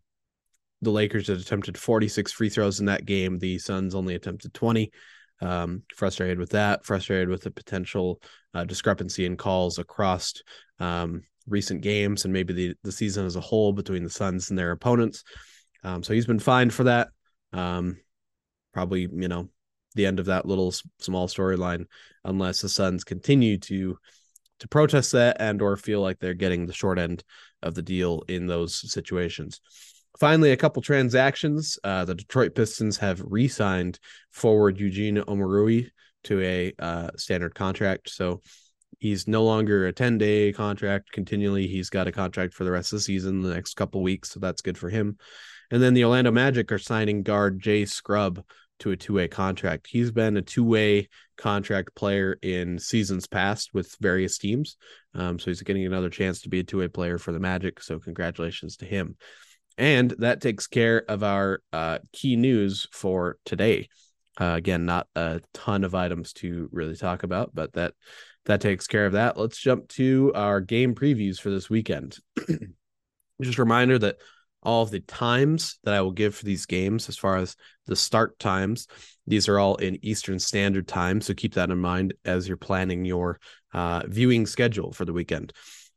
the 0.83 0.91
Lakers 0.91 1.29
had 1.29 1.39
attempted 1.39 1.79
46 1.79 2.33
free 2.33 2.49
throws 2.49 2.81
in 2.81 2.87
that 2.87 3.07
game. 3.07 3.39
The 3.39 3.59
Suns 3.59 3.95
only 3.95 4.15
attempted 4.15 4.53
20 4.53 4.91
um, 5.41 5.83
frustrated 5.95 6.39
with 6.39 6.51
that, 6.51 6.85
frustrated 6.85 7.29
with 7.29 7.43
the 7.43 7.51
potential 7.51 8.21
uh, 8.55 8.65
discrepancy 8.65 9.25
in 9.25 9.37
calls 9.37 9.79
across 9.79 10.35
um, 10.79 11.23
recent 11.47 11.83
games 11.83 12.25
and 12.25 12.33
maybe 12.33 12.53
the, 12.53 12.75
the 12.83 12.93
season 12.93 13.27
as 13.27 13.37
a 13.37 13.41
whole 13.41 13.73
between 13.73 14.05
the 14.05 14.11
Suns 14.11 14.51
and 14.51 14.59
their 14.59 14.71
opponents. 14.71 15.25
Um, 15.83 16.03
so 16.03 16.15
he's 16.15 16.27
been 16.27 16.39
fined 16.39 16.73
for 16.73 16.85
that. 16.85 17.09
Um, 17.53 17.99
probably, 18.73 19.03
you 19.03 19.29
know, 19.29 19.49
the 19.95 20.07
end 20.07 20.19
of 20.19 20.27
that 20.27 20.47
little 20.47 20.73
small 21.01 21.29
storyline, 21.29 21.87
unless 22.25 22.61
the 22.61 22.69
Suns 22.69 23.05
continue 23.05 23.59
to 23.59 23.99
to 24.61 24.69
protest 24.69 25.13
that 25.13 25.37
and 25.41 25.61
or 25.61 25.77
feel 25.77 26.01
like 26.01 26.19
they're 26.19 26.33
getting 26.33 26.65
the 26.65 26.73
short 26.73 26.99
end 26.99 27.25
of 27.63 27.75
the 27.75 27.83
deal 27.83 28.23
in 28.29 28.47
those 28.47 28.91
situations. 28.91 29.61
Finally, 30.19 30.53
a 30.53 30.57
couple 30.57 30.81
transactions. 30.81 31.77
Uh, 31.83 32.05
the 32.05 32.15
Detroit 32.15 32.55
Pistons 32.55 32.97
have 32.99 33.21
re-signed 33.25 33.99
forward 34.31 34.79
Eugene 34.79 35.17
Omoruyi 35.17 35.91
to 36.25 36.41
a 36.41 36.73
uh, 36.79 37.11
standard 37.17 37.55
contract. 37.55 38.09
So 38.11 38.43
he's 39.01 39.29
no 39.29 39.45
longer 39.45 39.87
a 39.87 39.93
10-day 39.93 40.53
contract 40.53 41.13
continually. 41.13 41.67
He's 41.67 41.91
got 41.91 42.09
a 42.09 42.13
contract 42.13 42.55
for 42.55 42.65
the 42.65 42.71
rest 42.71 42.93
of 42.93 42.99
the 42.99 43.03
season, 43.03 43.43
the 43.43 43.55
next 43.55 43.75
couple 43.75 44.03
weeks. 44.03 44.31
So 44.31 44.41
that's 44.41 44.63
good 44.63 44.79
for 44.79 44.89
him. 44.89 45.19
And 45.71 45.83
then 45.83 45.95
the 45.95 46.05
Orlando 46.05 46.31
Magic 46.31 46.71
are 46.73 46.79
signing 46.79 47.23
guard 47.23 47.61
Jay 47.61 47.85
Scrubb 47.85 48.45
to 48.81 48.91
a 48.91 48.97
two-way 48.97 49.29
contract. 49.29 49.87
He's 49.89 50.11
been 50.11 50.37
a 50.37 50.43
two-way 50.43 51.09
contract 51.37 51.95
player 51.95 52.37
in 52.43 52.79
seasons 52.79 53.27
past 53.27 53.71
with 53.73 53.97
various 54.01 54.39
teams. 54.39 54.77
Um, 55.15 55.39
so 55.39 55.47
he's 55.47 55.63
getting 55.63 55.87
another 55.87 56.11
chance 56.11 56.43
to 56.43 56.49
be 56.49 56.61
a 56.61 56.65
two-way 56.65 56.89
player 56.89 57.19
for 57.19 57.33
the 57.33 57.41
Magic. 57.41 57.81
So 57.81 57.99
congratulations 57.99 58.77
to 58.79 58.87
him. 58.87 59.17
And 59.77 60.11
that 60.19 60.41
takes 60.41 60.67
care 60.67 61.05
of 61.09 61.23
our 61.23 61.61
uh, 61.73 61.99
key 62.13 62.37
news 62.37 62.87
for 62.93 63.39
today. 63.45 63.89
Uh, 64.41 64.55
again, 64.57 64.85
not 64.85 65.07
a 65.15 65.41
ton 65.53 65.85
of 65.85 65.95
items 65.95 66.33
to 66.35 66.69
really 66.73 66.97
talk 66.97 67.23
about, 67.23 67.55
but 67.55 67.73
that 67.75 67.95
that 68.47 68.61
takes 68.61 68.87
care 68.87 69.07
of 69.07 69.13
that. 69.13 69.37
Let's 69.37 69.59
jump 69.59 69.89
to 69.91 70.33
our 70.35 70.61
game 70.61 70.95
previews 70.95 71.41
for 71.41 71.51
this 71.51 71.71
weekend. 71.71 72.19
Just 73.43 73.59
a 73.59 73.63
reminder 73.63 73.99
that 73.99 74.17
all 74.63 74.83
of 74.83 74.91
the 74.91 75.01
times 75.01 75.79
that 75.85 75.95
I 75.95 76.01
will 76.01 76.13
give 76.13 76.35
for 76.35 76.45
these 76.45 76.67
games, 76.67 77.09
as 77.09 77.17
far 77.17 77.37
as 77.37 77.57
the 77.87 77.97
start 77.97 78.39
times, 78.39 78.87
these 79.27 79.49
are 79.49 79.59
all 79.59 79.77
in 79.77 80.05
Eastern 80.05 80.39
Standard 80.39 80.89
Time. 80.89 81.21
So 81.21 81.35
keep 81.35 81.55
that 81.55 81.71
in 81.71 81.79
mind 81.79 82.15
as 82.25 82.47
you're 82.49 82.57
planning 82.57 83.05
your 83.05 83.41
uh, 83.73 84.03
viewing 84.07 84.47
schedule 84.47 84.93
for 84.93 85.05
the 85.05 85.13
weekend 85.13 85.53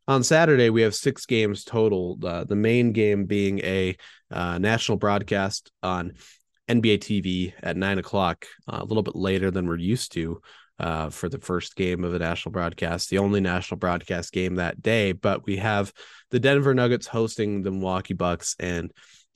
on 0.08 0.24
Saturday 0.24 0.70
we 0.70 0.82
have 0.82 0.96
six 0.96 1.25
games 1.25 1.63
total. 1.63 2.18
Uh, 2.24 2.44
the 2.44 2.56
main 2.56 2.92
game 2.94 3.25
being 3.25 3.60
a 3.60 3.96
uh, 4.32 4.58
national 4.58 4.98
broadcast 4.98 5.72
on 5.84 6.13
NBA 6.70 7.00
TV 7.00 7.54
at 7.62 7.77
nine 7.77 8.00
o'clock, 8.00 8.46
uh, 8.68 8.80
a 8.82 8.86
little 8.86 9.04
bit 9.04 9.16
later 9.16 9.51
than 9.51 9.68
we're 9.68 9.77
used 9.77 10.13
to 10.13 10.42
uh, 10.79 11.10
for 11.10 11.29
the 11.29 11.39
first 11.39 11.75
game 11.75 12.03
of 12.03 12.13
a 12.13 12.19
national 12.19 12.51
broadcast, 12.51 13.10
the 13.10 13.17
only 13.17 13.41
national 13.41 13.77
broadcast 13.77 14.31
game 14.31 14.55
that 14.55 14.81
day. 14.81 15.12
But 15.12 15.46
we 15.46 15.57
have 15.57 15.91
the 16.31 16.39
Denver 16.39 16.74
Nuggets 16.74 17.07
hosting 17.07 17.63
the 17.63 17.72
Milwaukee 17.72 18.13
Bucks, 18.13 18.55
and 18.60 18.91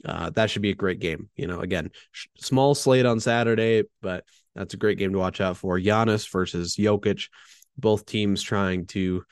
uh, 0.06 0.30
that 0.32 0.50
should 0.50 0.62
be 0.62 0.72
a 0.72 0.76
great 0.76 1.00
game. 1.00 1.30
You 1.36 1.48
know, 1.48 1.60
again, 1.60 1.92
sh- 2.12 2.28
small 2.38 2.76
slate 2.76 3.06
on 3.06 3.20
Saturday, 3.20 3.84
but 4.02 4.24
that's 4.56 4.74
a 4.74 4.78
great 4.78 4.98
game 4.98 5.14
to 5.14 5.20
watch 5.20 5.42
out 5.42 5.58
for. 5.58 5.80
Giannis 5.80 6.30
versus 6.32 6.76
Jokic, 6.76 7.30
both 7.78 8.06
teams 8.06 8.42
trying 8.42 8.86
to 8.88 9.24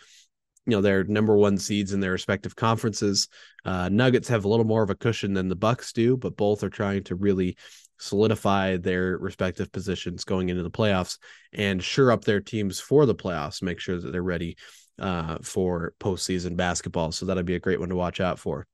you 0.66 0.75
know 0.75 0.82
they're 0.82 1.04
number 1.04 1.36
one 1.36 1.58
seeds 1.58 1.94
in 1.94 2.00
their 2.00 2.12
respective 2.12 2.56
conferences. 2.56 3.28
Uh, 3.66 3.89
Nuggets 3.89 4.28
have 4.28 4.46
a 4.46 4.48
little 4.48 4.66
more 4.66 4.84
of 4.84 4.89
a 4.89 4.96
cushion 4.96 5.34
than 5.34 5.50
the 5.50 5.56
Bucks 5.56 5.94
do, 5.94 6.16
but 6.16 6.38
both 6.38 6.63
are 6.63 6.70
trying 6.70 7.04
to 7.06 7.16
really 7.16 7.58
solidify 8.00 8.77
their 8.77 9.18
respective 9.18 9.72
positions 9.72 10.24
going 10.24 10.50
into 10.50 10.63
the 10.63 10.72
playoffs 10.72 11.18
and 11.53 11.84
sure 11.84 12.12
up 12.12 12.24
their 12.24 12.39
teams 12.39 12.79
for 12.79 13.06
the 13.06 13.15
playoffs. 13.15 13.62
Make 13.62 13.79
sure 13.79 14.00
that 14.00 14.12
they're 14.12 14.24
ready 14.24 14.58
uh, 14.98 15.38
for 15.41 15.94
postseason 16.00 16.56
basketball. 16.56 17.12
So 17.12 17.25
that'll 17.25 17.44
be 17.44 17.56
a 17.56 17.60
great 17.60 17.79
one 17.79 17.89
to 17.89 17.96
watch 17.96 18.20
out 18.20 18.39
for. 18.39 18.68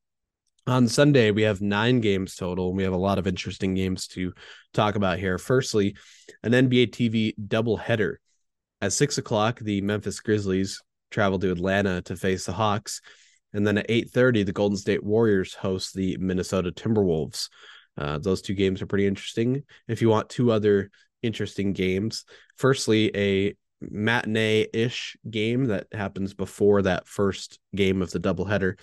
On 0.68 0.88
Sunday, 0.88 1.30
we 1.30 1.44
have 1.44 1.62
nine 1.62 2.00
games 2.02 2.36
total, 2.36 2.70
and 2.70 2.78
we 2.78 2.84
have 2.84 2.94
a 2.94 2.98
lot 2.98 3.20
of 3.20 3.28
interesting 3.28 3.76
games 3.76 4.08
to 4.08 4.34
talk 4.74 4.96
about 4.96 5.20
here. 5.20 5.38
Firstly, 5.38 5.96
an 6.42 6.54
NBA 6.54 6.88
TV 6.88 7.36
doubleheader. 7.38 8.16
At 8.82 8.92
six 8.92 9.20
o'clock, 9.20 9.60
the 9.60 9.82
Memphis 9.82 10.20
Grizzlies 10.20 10.82
travel 11.12 11.38
to 11.40 11.52
Atlanta 11.52 12.02
to 12.04 12.16
face 12.16 12.46
the 12.46 12.54
Hawks. 12.54 13.02
And 13.54 13.66
then 13.66 13.78
at 13.78 13.86
8:30, 13.90 14.44
the 14.44 14.52
Golden 14.52 14.78
State 14.78 15.04
Warriors 15.04 15.54
host 15.54 15.94
the 15.94 16.18
Minnesota 16.18 16.72
Timberwolves. 16.72 17.50
Uh, 17.98 18.20
those 18.20 18.42
two 18.42 18.54
games 18.54 18.82
are 18.82 18.88
pretty 18.88 19.08
interesting. 19.08 19.64
If 19.88 20.02
you 20.02 20.10
want 20.10 20.30
two 20.30 20.52
other 20.52 20.92
interesting 21.22 21.74
games, 21.74 22.26
firstly, 22.58 23.16
a 23.16 23.56
matinee-ish 23.82 25.18
game 25.30 25.66
that 25.66 25.88
happens 25.92 26.34
before 26.34 26.82
that 26.84 27.08
first 27.08 27.60
game 27.76 28.02
of 28.02 28.12
the 28.12 28.20
doubleheader. 28.20 28.80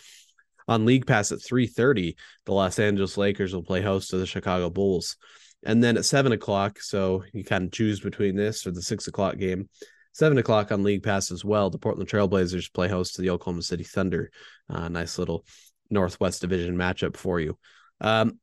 On 0.69 0.85
League 0.85 1.07
Pass 1.07 1.33
at 1.33 1.43
3:30, 1.43 2.17
the 2.47 2.53
Los 2.53 2.79
Angeles 2.79 3.17
Lakers 3.17 3.55
will 3.55 3.63
play 3.63 3.83
host 3.83 4.11
to 4.11 4.19
the 4.19 4.27
Chicago 4.27 4.71
Bulls. 4.71 5.17
And 5.65 5.83
then 5.83 5.97
at 5.97 6.05
seven 6.05 6.33
o'clock, 6.33 6.81
so 6.81 7.25
you 7.33 7.45
kind 7.45 7.65
of 7.65 7.73
choose 7.73 8.01
between 8.01 8.37
this 8.37 8.67
or 8.67 8.73
the 8.73 8.83
six 8.83 9.07
o'clock 9.07 9.39
game. 9.39 9.69
Seven 10.13 10.39
o'clock 10.39 10.73
on 10.73 10.83
League 10.83 11.03
Pass 11.03 11.31
as 11.31 11.45
well. 11.45 11.71
The 11.71 11.79
Portland 11.79 12.09
Trailblazers 12.09 12.73
play 12.73 12.89
host 12.89 13.15
to 13.15 13.23
the 13.23 13.31
Oklahoma 13.31 13.63
City 13.63 13.85
Thunder. 13.85 14.31
Uh, 14.69 14.89
nice 14.89 15.19
little 15.19 15.45
Northwest 15.89 16.41
Division 16.41 16.77
matchup 16.77 17.17
for 17.17 17.41
you. 17.41 17.57
Um, 18.01 18.39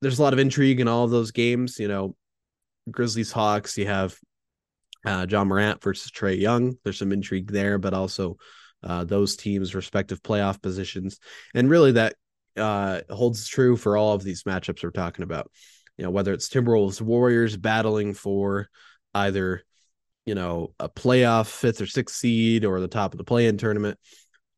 there's 0.00 0.18
a 0.18 0.22
lot 0.22 0.32
of 0.32 0.38
intrigue 0.38 0.80
in 0.80 0.88
all 0.88 1.04
of 1.04 1.10
those 1.10 1.30
games. 1.30 1.78
You 1.78 1.88
know, 1.88 2.16
Grizzlies 2.90 3.32
Hawks. 3.32 3.76
You 3.76 3.86
have 3.86 4.16
uh, 5.04 5.26
Ja 5.28 5.44
Morant 5.44 5.82
versus 5.82 6.10
Trae 6.10 6.38
Young. 6.38 6.76
There's 6.84 6.98
some 6.98 7.12
intrigue 7.12 7.50
there, 7.50 7.78
but 7.78 7.94
also 7.94 8.36
uh, 8.82 9.04
those 9.04 9.36
teams' 9.36 9.74
respective 9.74 10.22
playoff 10.22 10.62
positions, 10.62 11.18
and 11.54 11.70
really 11.70 11.92
that 11.92 12.14
uh, 12.56 13.00
holds 13.10 13.46
true 13.48 13.76
for 13.76 13.96
all 13.96 14.14
of 14.14 14.22
these 14.22 14.44
matchups 14.44 14.82
we're 14.82 14.90
talking 14.90 15.22
about. 15.22 15.50
You 15.96 16.04
know, 16.04 16.10
whether 16.10 16.32
it's 16.32 16.48
Timberwolves 16.48 17.00
Warriors 17.00 17.56
battling 17.56 18.14
for 18.14 18.68
either 19.14 19.64
you 20.26 20.34
know 20.34 20.74
a 20.78 20.88
playoff 20.88 21.46
fifth 21.46 21.80
or 21.80 21.86
sixth 21.86 22.16
seed 22.16 22.64
or 22.64 22.80
the 22.80 22.88
top 22.88 23.14
of 23.14 23.18
the 23.18 23.24
play-in 23.24 23.58
tournament. 23.58 23.98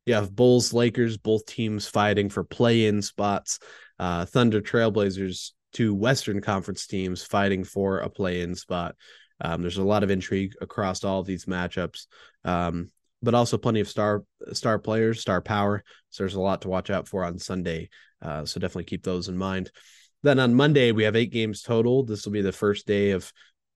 You 0.06 0.14
have 0.14 0.35
Bulls 0.35 0.73
Lakers, 0.73 1.18
both 1.18 1.47
teams 1.47 1.87
fighting 1.87 2.30
for 2.30 2.42
play-in 2.42 3.02
spots. 3.02 3.59
Uh, 4.00 4.25
Thunder 4.25 4.62
Trailblazers, 4.62 5.50
two 5.75 5.95
Western 5.95 6.40
Conference 6.40 6.87
teams 6.87 7.23
fighting 7.23 7.64
for 7.64 7.99
a 7.99 8.09
play-in 8.09 8.54
spot. 8.54 8.97
Um, 9.42 9.61
there's 9.61 9.76
a 9.76 9.85
lot 9.85 10.02
of 10.02 10.11
intrigue 10.11 10.54
across 10.62 11.04
all 11.04 11.21
of 11.21 11.26
these 11.26 11.45
matchups, 11.45 12.07
um, 12.47 12.90
but 13.23 13.35
also 13.35 13.59
plenty 13.59 13.80
of 13.80 13.88
star 13.88 14.25
star 14.54 14.78
players, 14.78 15.21
star 15.21 15.42
power. 15.42 15.85
So 16.09 16.23
there's 16.23 16.35
a 16.35 16.40
lot 16.40 16.62
to 16.62 16.69
watch 16.69 16.88
out 16.88 17.09
for 17.09 17.25
on 17.25 17.38
Sunday. 17.38 17.90
Uh, 18.23 18.47
so 18.47 18.59
definitely 18.59 18.85
keep 18.85 19.02
those 19.02 19.28
in 19.28 19.37
mind. 19.37 19.71
Then 20.23 20.38
on 20.38 20.54
Monday 20.54 20.92
we 20.92 21.04
have 21.04 21.14
eight 21.14 21.30
games 21.30 21.61
total. 21.61 22.02
This 22.02 22.25
will 22.25 22.33
be 22.33 22.42
the 22.42 22.52
first 22.52 22.87
day 22.87 23.11
of 23.11 23.30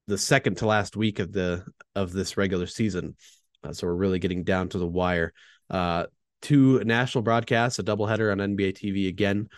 the 0.06 0.16
second 0.16 0.56
to 0.58 0.66
last 0.66 0.96
week 0.96 1.18
of 1.18 1.32
the 1.32 1.66
of 1.94 2.12
this 2.12 2.38
regular 2.38 2.66
season. 2.66 3.14
Uh, 3.62 3.74
so 3.74 3.86
we're 3.86 3.94
really 3.94 4.18
getting 4.18 4.42
down 4.42 4.70
to 4.70 4.78
the 4.78 4.86
wire. 4.86 5.34
Uh, 5.68 6.06
two 6.40 6.82
national 6.84 7.22
broadcasts, 7.22 7.78
a 7.78 7.82
doubleheader 7.82 8.32
on 8.32 8.38
NBA 8.38 8.72
TV 8.72 9.08
again. 9.08 9.48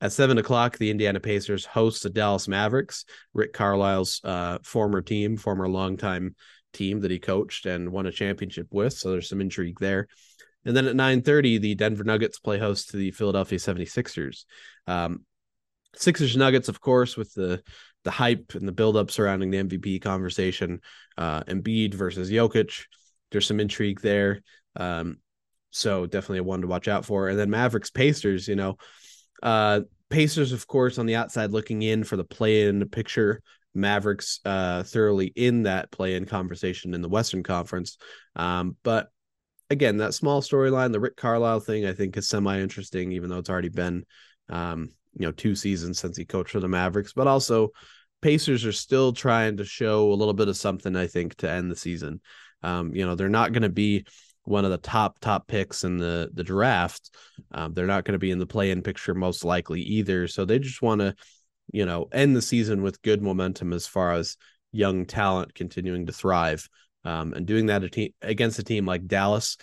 At 0.00 0.12
seven 0.12 0.36
o'clock, 0.36 0.76
the 0.76 0.90
Indiana 0.90 1.20
Pacers 1.20 1.64
host 1.64 2.02
the 2.02 2.10
Dallas 2.10 2.48
Mavericks, 2.48 3.04
Rick 3.32 3.54
Carlisle's 3.54 4.20
uh, 4.24 4.58
former 4.62 5.00
team, 5.00 5.36
former 5.36 5.68
longtime 5.68 6.34
team 6.72 7.00
that 7.00 7.10
he 7.10 7.18
coached 7.18 7.64
and 7.64 7.90
won 7.90 8.06
a 8.06 8.12
championship 8.12 8.68
with. 8.70 8.92
So 8.92 9.10
there's 9.10 9.28
some 9.28 9.40
intrigue 9.40 9.80
there. 9.80 10.08
And 10.66 10.76
then 10.76 10.86
at 10.86 10.96
9:30, 10.96 11.60
the 11.60 11.74
Denver 11.74 12.04
Nuggets 12.04 12.38
play 12.38 12.58
host 12.58 12.90
to 12.90 12.96
the 12.96 13.12
Philadelphia 13.12 13.58
76ers. 13.58 14.44
Um, 14.86 15.24
Sixers 15.94 16.36
Nuggets, 16.36 16.68
of 16.68 16.80
course, 16.80 17.16
with 17.16 17.32
the 17.32 17.62
the 18.04 18.10
hype 18.10 18.52
and 18.54 18.68
the 18.68 18.72
buildup 18.72 19.10
surrounding 19.10 19.50
the 19.50 19.58
MVP 19.58 20.02
conversation. 20.02 20.80
Uh, 21.16 21.42
Embiid 21.44 21.94
versus 21.94 22.30
Jokic. 22.30 22.84
There's 23.30 23.46
some 23.46 23.60
intrigue 23.60 24.00
there. 24.00 24.42
Um, 24.76 25.18
so 25.70 26.06
definitely 26.06 26.40
one 26.40 26.60
to 26.60 26.68
watch 26.68 26.86
out 26.86 27.04
for. 27.04 27.28
And 27.28 27.38
then 27.38 27.50
Mavericks 27.50 27.90
Pacers, 27.90 28.46
you 28.46 28.54
know, 28.54 28.76
uh, 29.42 29.80
Pacers, 30.08 30.52
of 30.52 30.66
course, 30.66 30.98
on 30.98 31.06
the 31.06 31.16
outside 31.16 31.50
looking 31.50 31.82
in 31.82 32.04
for 32.04 32.16
the 32.16 32.24
play 32.24 32.68
in 32.68 32.86
picture. 32.88 33.42
Mavericks 33.74 34.40
uh, 34.44 34.82
thoroughly 34.84 35.26
in 35.36 35.64
that 35.64 35.90
play 35.90 36.14
in 36.14 36.24
conversation 36.24 36.94
in 36.94 37.02
the 37.02 37.08
Western 37.08 37.42
Conference. 37.42 37.98
Um, 38.34 38.76
but 38.82 39.08
again, 39.70 39.98
that 39.98 40.14
small 40.14 40.40
storyline, 40.40 40.92
the 40.92 41.00
Rick 41.00 41.16
Carlisle 41.16 41.60
thing, 41.60 41.86
I 41.86 41.92
think 41.92 42.16
is 42.16 42.28
semi 42.28 42.58
interesting, 42.58 43.12
even 43.12 43.28
though 43.28 43.38
it's 43.38 43.50
already 43.50 43.68
been, 43.68 44.04
um, 44.48 44.90
you 45.18 45.26
know, 45.26 45.32
two 45.32 45.54
seasons 45.54 45.98
since 45.98 46.16
he 46.16 46.24
coached 46.24 46.52
for 46.52 46.60
the 46.60 46.68
Mavericks. 46.68 47.12
But 47.12 47.26
also, 47.26 47.70
Pacers 48.22 48.64
are 48.64 48.72
still 48.72 49.12
trying 49.12 49.58
to 49.58 49.64
show 49.64 50.10
a 50.10 50.14
little 50.14 50.34
bit 50.34 50.48
of 50.48 50.56
something, 50.56 50.96
I 50.96 51.06
think, 51.06 51.34
to 51.36 51.50
end 51.50 51.70
the 51.70 51.76
season. 51.76 52.20
Um, 52.62 52.94
you 52.94 53.04
know, 53.04 53.14
they're 53.14 53.28
not 53.28 53.52
going 53.52 53.62
to 53.62 53.68
be 53.68 54.06
one 54.46 54.64
of 54.64 54.70
the 54.70 54.78
top 54.78 55.18
top 55.20 55.46
picks 55.46 55.84
in 55.84 55.98
the 55.98 56.30
the 56.32 56.44
draft. 56.44 57.10
Um, 57.52 57.74
they're 57.74 57.86
not 57.86 58.04
going 58.04 58.12
to 58.14 58.18
be 58.18 58.30
in 58.30 58.38
the 58.38 58.46
play 58.46 58.70
in 58.70 58.82
picture 58.82 59.14
most 59.14 59.44
likely 59.44 59.82
either. 59.82 60.28
So 60.28 60.44
they 60.44 60.58
just 60.58 60.80
want 60.80 61.00
to, 61.00 61.14
you 61.72 61.84
know, 61.84 62.08
end 62.12 62.34
the 62.34 62.42
season 62.42 62.82
with 62.82 63.02
good 63.02 63.22
momentum 63.22 63.72
as 63.72 63.86
far 63.86 64.12
as 64.12 64.36
young 64.72 65.04
talent 65.06 65.54
continuing 65.54 66.06
to 66.06 66.12
thrive. 66.12 66.68
Um, 67.04 67.34
and 67.34 67.46
doing 67.46 67.66
that 67.66 67.84
a 67.84 67.88
team, 67.88 68.12
against 68.22 68.58
a 68.58 68.64
team 68.64 68.84
like 68.84 69.06
Dallas, 69.06 69.56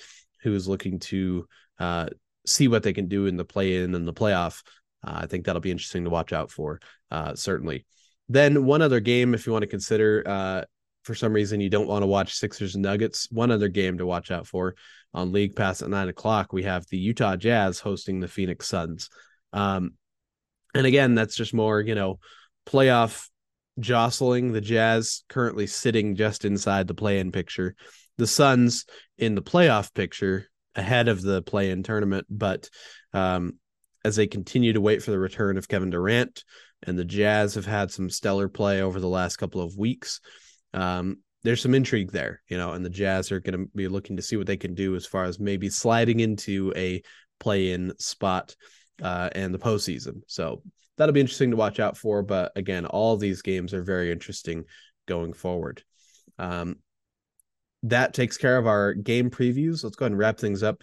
who 0.43 0.54
is 0.56 0.67
looking 0.67 1.00
to 1.00 1.46
uh, 1.80 2.08
see 2.46 2.67
what 2.67 2.84
they 2.84 2.93
can 2.93 3.08
do 3.08 3.26
in 3.26 3.36
the 3.38 3.46
play 3.46 3.84
in 3.84 3.96
and 3.96 4.08
the 4.08 4.13
playoff. 4.13 4.63
Uh, 5.06 5.19
I 5.24 5.28
think 5.28 5.46
that'll 5.46 5.62
be 5.62 5.72
interesting 5.72 6.06
to 6.06 6.10
watch 6.10 6.32
out 6.32 6.52
for, 6.52 6.80
uh, 7.12 7.36
certainly. 7.36 7.86
Then 8.30 8.63
one 8.63 8.82
other 8.82 9.02
game, 9.02 9.34
if 9.34 9.46
you 9.46 9.52
want 9.52 9.63
to 9.63 9.67
consider, 9.67 10.24
uh, 10.26 10.63
for 11.04 11.16
some 11.16 11.34
reason 11.34 11.62
you 11.62 11.70
don't 11.70 11.88
want 11.88 12.04
to 12.04 12.08
watch 12.08 12.34
Sixers 12.34 12.76
and 12.76 12.84
Nuggets, 12.84 13.28
one 13.32 13.52
other 13.52 13.68
game 13.68 13.98
to 13.98 14.06
watch 14.06 14.32
out 14.32 14.48
for 14.48 14.76
on 15.13 15.32
League 15.32 15.56
Pass 15.56 15.82
at 15.82 15.89
nine 15.89 16.10
o'clock, 16.10 16.54
we 16.54 16.63
have 16.63 16.86
the 16.88 16.98
Utah 16.98 17.36
Jazz 17.36 17.80
hosting 17.80 18.20
the 18.20 18.28
Phoenix 18.28 18.68
Suns. 18.68 19.10
Um, 19.52 19.94
and 20.74 20.88
again, 20.88 21.13
that's 21.13 21.36
just 21.36 21.54
more, 21.54 21.82
you 21.82 21.94
know, 21.94 22.20
playoff 22.66 23.28
jostling. 23.80 24.52
The 24.52 24.62
Jazz 24.62 25.24
currently 25.30 25.68
sitting 25.68 26.16
just 26.16 26.46
inside 26.46 26.88
the 26.88 26.96
play 26.96 27.20
in 27.20 27.32
picture. 27.32 27.76
The 28.18 28.28
Suns 28.28 28.86
in 29.18 29.36
the 29.36 29.42
playoff 29.42 29.94
picture 29.94 30.48
ahead 30.76 31.08
of 31.08 31.22
the 31.22 31.44
play 31.44 31.70
in 31.70 31.84
tournament. 31.84 32.26
But 32.30 32.70
um, 33.13 33.60
as 34.04 34.16
they 34.16 34.26
continue 34.26 34.74
to 34.74 34.82
wait 34.82 35.04
for 35.04 35.12
the 35.12 35.20
return 35.20 35.58
of 35.58 35.68
Kevin 35.68 35.92
Durant, 35.92 36.44
and 36.86 36.98
the 36.98 37.06
Jazz 37.06 37.56
have 37.56 37.66
had 37.66 37.92
some 37.92 38.10
stellar 38.10 38.50
play 38.50 38.82
over 38.82 39.00
the 39.00 39.08
last 39.08 39.38
couple 39.38 39.62
of 39.62 39.78
weeks 39.78 40.20
um, 40.73 41.17
there's 41.43 41.62
some 41.62 41.73
intrigue 41.73 42.12
there, 42.12 42.41
you 42.47 42.57
know, 42.57 42.73
and 42.73 42.86
the 42.86 42.89
Jazz 42.89 43.31
are 43.31 43.39
going 43.39 43.59
to 43.59 43.69
be 43.75 43.88
looking 43.88 44.15
to 44.15 44.21
see 44.21 44.38
what 44.38 44.47
they 44.47 44.57
can 44.57 44.73
do 44.73 44.95
as 44.95 45.05
far 45.05 45.25
as 45.25 45.39
maybe 45.39 45.69
sliding 45.69 46.21
into 46.21 46.73
a 46.75 47.01
play-in 47.39 47.93
spot 47.99 48.55
uh, 49.01 49.29
and 49.33 49.53
the 49.53 49.59
postseason. 49.59 50.21
So 50.27 50.62
that'll 50.97 51.13
be 51.13 51.19
interesting 51.19 51.51
to 51.51 51.57
watch 51.57 51.79
out 51.79 51.97
for. 51.97 52.23
But 52.23 52.53
again, 52.55 52.86
all 52.86 53.17
these 53.17 53.41
games 53.41 53.73
are 53.73 53.83
very 53.83 54.12
interesting 54.12 54.63
going 55.05 55.33
forward. 55.33 55.83
Um, 56.39 56.77
that 57.83 58.13
takes 58.13 58.38
care 58.38 58.57
of 58.57 58.65
our 58.65 58.93
game 58.93 59.29
previews. 59.29 59.83
Let's 59.83 59.97
go 59.97 60.05
ahead 60.05 60.13
and 60.13 60.19
wrap 60.19 60.39
things 60.39 60.63
up. 60.63 60.81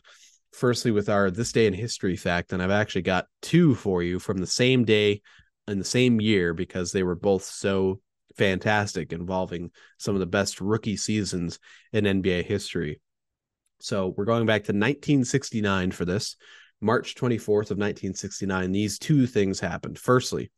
Firstly, 0.52 0.90
with 0.90 1.08
our 1.08 1.30
this 1.30 1.52
day 1.52 1.66
in 1.66 1.72
history 1.72 2.16
fact, 2.16 2.52
and 2.52 2.62
I've 2.62 2.72
actually 2.72 3.02
got 3.02 3.26
two 3.40 3.74
for 3.74 4.02
you 4.02 4.18
from 4.18 4.38
the 4.38 4.46
same 4.46 4.84
day 4.84 5.22
in 5.68 5.78
the 5.78 5.84
same 5.84 6.20
year 6.20 6.52
because 6.52 6.90
they 6.90 7.04
were 7.04 7.14
both 7.14 7.44
so 7.44 8.00
fantastic, 8.36 9.12
involving 9.12 9.70
some 9.98 10.14
of 10.14 10.20
the 10.20 10.26
best 10.26 10.60
rookie 10.60 10.96
seasons 10.96 11.58
in 11.92 12.04
NBA 12.04 12.44
history. 12.44 13.00
So 13.80 14.14
we're 14.16 14.24
going 14.24 14.46
back 14.46 14.62
to 14.64 14.72
1969 14.72 15.90
for 15.90 16.04
this. 16.04 16.36
March 16.80 17.14
24th 17.14 17.70
of 17.70 17.78
1969, 17.78 18.72
these 18.72 18.98
two 18.98 19.26
things 19.26 19.60
happened. 19.60 19.98
Firstly, 19.98 20.50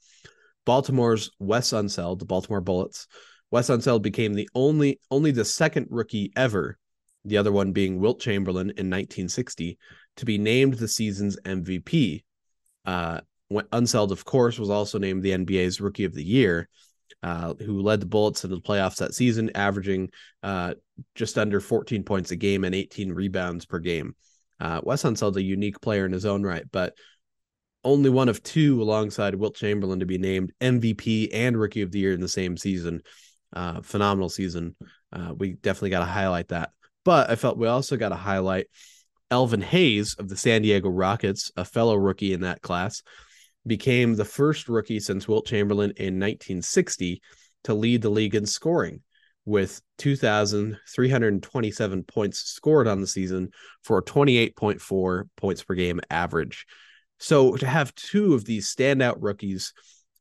Baltimore's 0.64 1.30
Wes 1.38 1.70
Unseld, 1.70 2.20
the 2.20 2.24
Baltimore 2.24 2.60
Bullets. 2.60 3.08
Wes 3.50 3.68
Unseld 3.68 4.02
became 4.02 4.34
the 4.34 4.48
only 4.54 5.00
only 5.10 5.30
the 5.30 5.44
second 5.44 5.88
rookie 5.90 6.32
ever, 6.36 6.78
the 7.24 7.36
other 7.36 7.52
one 7.52 7.72
being 7.72 7.98
Wilt 7.98 8.20
Chamberlain 8.20 8.70
in 8.70 8.88
1960, 8.88 9.78
to 10.16 10.24
be 10.24 10.38
named 10.38 10.74
the 10.74 10.88
season's 10.88 11.38
MVP. 11.40 12.24
Uh, 12.84 13.20
Unseld, 13.50 14.10
of 14.10 14.24
course, 14.24 14.58
was 14.58 14.70
also 14.70 14.98
named 14.98 15.22
the 15.22 15.32
NBA's 15.32 15.80
Rookie 15.80 16.04
of 16.04 16.14
the 16.14 16.24
Year, 16.24 16.68
uh, 17.22 17.54
who 17.54 17.80
led 17.80 18.00
the 18.00 18.06
Bullets 18.06 18.44
into 18.44 18.56
the 18.56 18.62
playoffs 18.62 18.96
that 18.96 19.14
season, 19.14 19.50
averaging 19.54 20.10
uh, 20.42 20.74
just 21.14 21.38
under 21.38 21.60
14 21.60 22.02
points 22.02 22.30
a 22.30 22.36
game 22.36 22.64
and 22.64 22.74
18 22.74 23.12
rebounds 23.12 23.66
per 23.66 23.78
game. 23.78 24.14
Uh, 24.60 24.80
Wes 24.82 25.04
Unseld's 25.04 25.36
a 25.36 25.42
unique 25.42 25.80
player 25.80 26.06
in 26.06 26.12
his 26.12 26.26
own 26.26 26.42
right, 26.42 26.64
but 26.70 26.94
only 27.84 28.10
one 28.10 28.28
of 28.28 28.42
two 28.42 28.80
alongside 28.80 29.34
Wilt 29.34 29.56
Chamberlain 29.56 30.00
to 30.00 30.06
be 30.06 30.18
named 30.18 30.52
MVP 30.60 31.30
and 31.32 31.58
Rookie 31.58 31.82
of 31.82 31.90
the 31.90 31.98
Year 31.98 32.12
in 32.12 32.20
the 32.20 32.28
same 32.28 32.56
season. 32.56 33.02
Uh, 33.52 33.80
phenomenal 33.82 34.28
season. 34.28 34.76
Uh, 35.12 35.34
we 35.36 35.54
definitely 35.54 35.90
got 35.90 36.00
to 36.00 36.06
highlight 36.06 36.48
that. 36.48 36.70
But 37.04 37.30
I 37.30 37.36
felt 37.36 37.58
we 37.58 37.66
also 37.66 37.96
got 37.96 38.10
to 38.10 38.14
highlight 38.14 38.68
Elvin 39.30 39.62
Hayes 39.62 40.14
of 40.14 40.28
the 40.28 40.36
San 40.36 40.62
Diego 40.62 40.88
Rockets, 40.88 41.50
a 41.56 41.64
fellow 41.64 41.96
rookie 41.96 42.32
in 42.32 42.42
that 42.42 42.62
class 42.62 43.02
became 43.66 44.14
the 44.14 44.24
first 44.24 44.68
rookie 44.68 45.00
since 45.00 45.28
Wilt 45.28 45.46
Chamberlain 45.46 45.92
in 45.96 46.18
1960 46.18 47.20
to 47.64 47.74
lead 47.74 48.02
the 48.02 48.10
league 48.10 48.34
in 48.34 48.46
scoring 48.46 49.02
with 49.44 49.82
2,327 49.98 52.04
points 52.04 52.38
scored 52.38 52.86
on 52.86 53.00
the 53.00 53.06
season 53.06 53.50
for 53.82 53.98
a 53.98 54.02
28.4 54.02 55.24
points 55.36 55.64
per 55.64 55.74
game 55.74 56.00
average. 56.10 56.66
So 57.18 57.56
to 57.56 57.66
have 57.66 57.94
two 57.94 58.34
of 58.34 58.44
these 58.44 58.74
standout 58.74 59.16
rookies, 59.18 59.72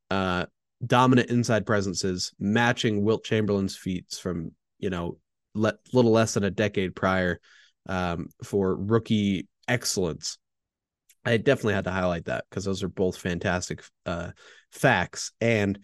uh, 0.10 0.48
dominant 0.86 1.30
inside 1.30 1.66
presences, 1.66 2.34
matching 2.40 3.04
Wilt 3.04 3.24
Chamberlain's 3.24 3.76
feats 3.76 4.20
from, 4.20 4.52
you 4.80 4.90
know, 4.90 5.18
le- 5.54 5.78
little 5.94 6.12
less 6.12 6.34
than 6.34 6.44
a 6.44 6.52
decade 6.52 6.96
prior 6.96 7.40
um, 7.88 8.28
for 8.44 8.76
rookie 8.76 9.48
excellence 9.68 10.38
I 11.24 11.38
definitely 11.38 11.76
had 11.76 11.86
to 11.86 11.92
highlight 11.92 12.26
that 12.26 12.46
because 12.50 12.66
those 12.66 12.84
are 12.84 12.90
both 12.90 13.18
fantastic 13.18 13.84
uh, 14.06 14.32
facts, 14.72 15.32
and 15.40 15.84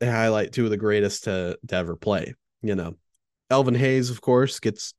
they 0.00 0.08
highlight 0.08 0.52
two 0.52 0.64
of 0.64 0.70
the 0.70 0.76
greatest 0.76 1.24
to, 1.24 1.58
to 1.66 1.74
ever 1.74 1.96
play. 1.96 2.34
You 2.62 2.76
know, 2.76 2.94
Elvin 3.50 3.74
Hayes, 3.74 4.10
of 4.10 4.20
course, 4.20 4.60
gets 4.60 4.94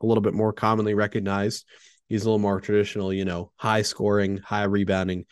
a 0.00 0.06
little 0.06 0.22
bit 0.22 0.34
more 0.34 0.52
commonly 0.52 0.94
recognized. 0.94 1.66
He's 2.08 2.22
a 2.22 2.26
little 2.26 2.38
more 2.38 2.60
traditional, 2.60 3.12
you 3.12 3.24
know, 3.24 3.52
high 3.56 3.82
scoring, 3.82 4.38
high 4.38 4.64
rebounding, 4.64 5.24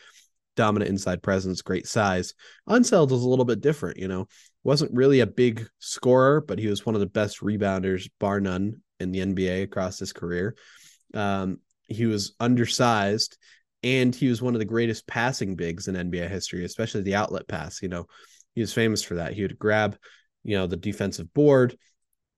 dominant 0.56 0.90
inside 0.90 1.22
presence, 1.22 1.62
great 1.62 1.86
size. 1.86 2.34
Unseld 2.68 3.10
was 3.10 3.22
a 3.22 3.28
little 3.28 3.44
bit 3.44 3.60
different, 3.60 3.98
you 3.98 4.08
know, 4.08 4.26
wasn't 4.62 4.94
really 4.94 5.20
a 5.20 5.26
big 5.26 5.66
scorer, 5.78 6.40
but 6.40 6.58
he 6.58 6.68
was 6.68 6.84
one 6.84 6.94
of 6.94 7.00
the 7.00 7.06
best 7.06 7.40
rebounders, 7.40 8.08
bar 8.18 8.40
none, 8.40 8.82
in 8.98 9.12
the 9.12 9.20
NBA 9.20 9.62
across 9.62 9.98
his 9.98 10.12
career. 10.12 10.54
Um, 11.14 11.58
he 11.90 12.06
was 12.06 12.34
undersized 12.40 13.36
and 13.82 14.14
he 14.14 14.28
was 14.28 14.40
one 14.40 14.54
of 14.54 14.58
the 14.58 14.64
greatest 14.64 15.06
passing 15.06 15.56
bigs 15.56 15.88
in 15.88 15.96
NBA 15.96 16.28
history, 16.28 16.64
especially 16.64 17.02
the 17.02 17.14
outlet 17.14 17.48
pass. 17.48 17.82
You 17.82 17.88
know, 17.88 18.06
he 18.54 18.60
was 18.60 18.72
famous 18.72 19.02
for 19.02 19.14
that. 19.14 19.34
He 19.34 19.42
would 19.42 19.58
grab, 19.58 19.96
you 20.44 20.56
know, 20.56 20.66
the 20.66 20.76
defensive 20.76 21.32
board. 21.34 21.76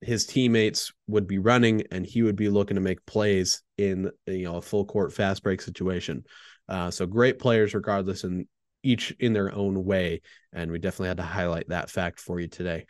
His 0.01 0.27
teammates 0.27 0.93
would 1.07 1.27
be 1.27 1.39
running, 1.39 1.85
and 1.91 2.05
he 2.05 2.23
would 2.23 2.37
be 2.37 2.49
looking 2.49 2.75
to 2.75 2.81
make 2.81 3.05
plays 3.07 3.63
in 3.79 4.11
you 4.27 4.45
know 4.45 4.57
a 4.57 4.63
full 4.63 4.85
court 4.85 5.13
fast 5.13 5.43
break 5.43 5.61
situation. 5.61 6.25
Uh, 6.69 6.91
so 6.91 7.07
great 7.07 7.39
players, 7.39 7.75
regardless, 7.75 8.25
in 8.25 8.49
each 8.83 9.15
in 9.21 9.33
their 9.33 9.55
own 9.55 9.85
way, 9.85 10.23
and 10.53 10.71
we 10.71 10.79
definitely 10.79 11.09
had 11.09 11.19
to 11.19 11.23
highlight 11.23 11.69
that 11.69 11.91
fact 11.91 12.19
for 12.19 12.41
you 12.41 12.49
today. 12.49 12.87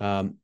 Um, 0.00 0.36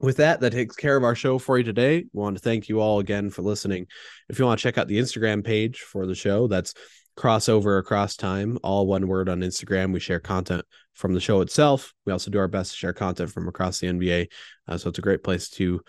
with 0.00 0.18
that, 0.18 0.40
that 0.40 0.52
takes 0.52 0.76
care 0.76 0.96
of 0.96 1.04
our 1.04 1.14
show 1.14 1.38
for 1.38 1.58
you 1.58 1.64
today. 1.64 2.04
We 2.12 2.20
want 2.20 2.36
to 2.36 2.42
thank 2.42 2.68
you 2.68 2.80
all 2.80 2.98
again 2.98 3.30
for 3.30 3.42
listening. 3.42 3.86
If 4.28 4.38
you 4.38 4.44
want 4.44 4.58
to 4.58 4.62
check 4.62 4.78
out 4.78 4.88
the 4.88 4.98
Instagram 4.98 5.44
page 5.44 5.80
for 5.80 6.06
the 6.06 6.14
show, 6.14 6.46
that's 6.46 6.74
crossover 7.16 7.78
across 7.78 8.16
time, 8.16 8.58
all 8.62 8.86
one 8.86 9.08
word 9.08 9.28
on 9.28 9.40
Instagram. 9.40 9.92
We 9.92 10.00
share 10.00 10.20
content 10.20 10.64
from 10.94 11.14
the 11.14 11.20
show 11.20 11.40
itself. 11.40 11.94
We 12.04 12.12
also 12.12 12.30
do 12.30 12.38
our 12.38 12.48
best 12.48 12.72
to 12.72 12.76
share 12.76 12.92
content 12.92 13.30
from 13.30 13.48
across 13.48 13.80
the 13.80 13.86
NBA. 13.86 14.28
Uh, 14.68 14.76
so 14.76 14.90
it's 14.90 14.98
a 14.98 15.02
great 15.02 15.24
place 15.24 15.48
to 15.50 15.80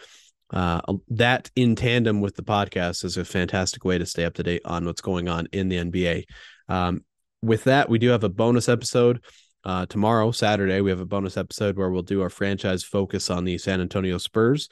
uh, 0.51 0.79
that 1.09 1.51
in 1.57 1.75
tandem 1.75 2.21
with 2.21 2.35
the 2.35 2.43
podcast 2.43 3.03
is 3.03 3.17
a 3.17 3.25
fantastic 3.25 3.83
way 3.83 3.97
to 3.97 4.05
stay 4.05 4.23
up 4.23 4.33
to 4.35 4.43
date 4.43 4.61
on 4.63 4.85
what's 4.85 5.01
going 5.01 5.27
on 5.27 5.47
in 5.51 5.67
the 5.67 5.77
NBA. 5.77 6.23
Um, 6.69 7.03
with 7.41 7.65
that, 7.65 7.89
we 7.89 7.99
do 7.99 8.09
have 8.09 8.23
a 8.23 8.29
bonus 8.29 8.69
episode 8.69 9.23
uh, 9.67 9.85
tomorrow, 9.85 10.31
Saturday. 10.31 10.79
We 10.79 10.89
have 10.91 11.01
a 11.01 11.05
bonus 11.05 11.35
episode 11.35 11.77
where 11.77 11.91
we'll 11.91 12.01
do 12.01 12.21
our 12.21 12.29
franchise 12.29 12.85
focus 12.85 13.29
on 13.29 13.43
the 13.43 13.57
San 13.57 13.81
Antonio 13.81 14.17
Spurs. 14.17 14.69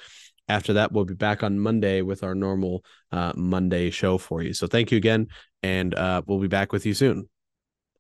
After 0.47 0.73
that, 0.73 0.93
we'll 0.93 1.03
be 1.03 1.13
back 1.13 1.43
on 1.43 1.59
Monday 1.59 2.01
with 2.01 2.23
our 2.23 2.33
normal 2.33 2.85
uh, 3.11 3.33
Monday 3.35 3.89
show 3.89 4.17
for 4.17 4.41
you. 4.41 4.53
So 4.53 4.67
thank 4.67 4.91
you 4.91 4.97
again, 4.97 5.27
and 5.61 5.93
uh, 5.93 6.21
we'll 6.25 6.39
be 6.39 6.47
back 6.47 6.71
with 6.71 6.85
you 6.85 6.93
soon. 6.93 7.27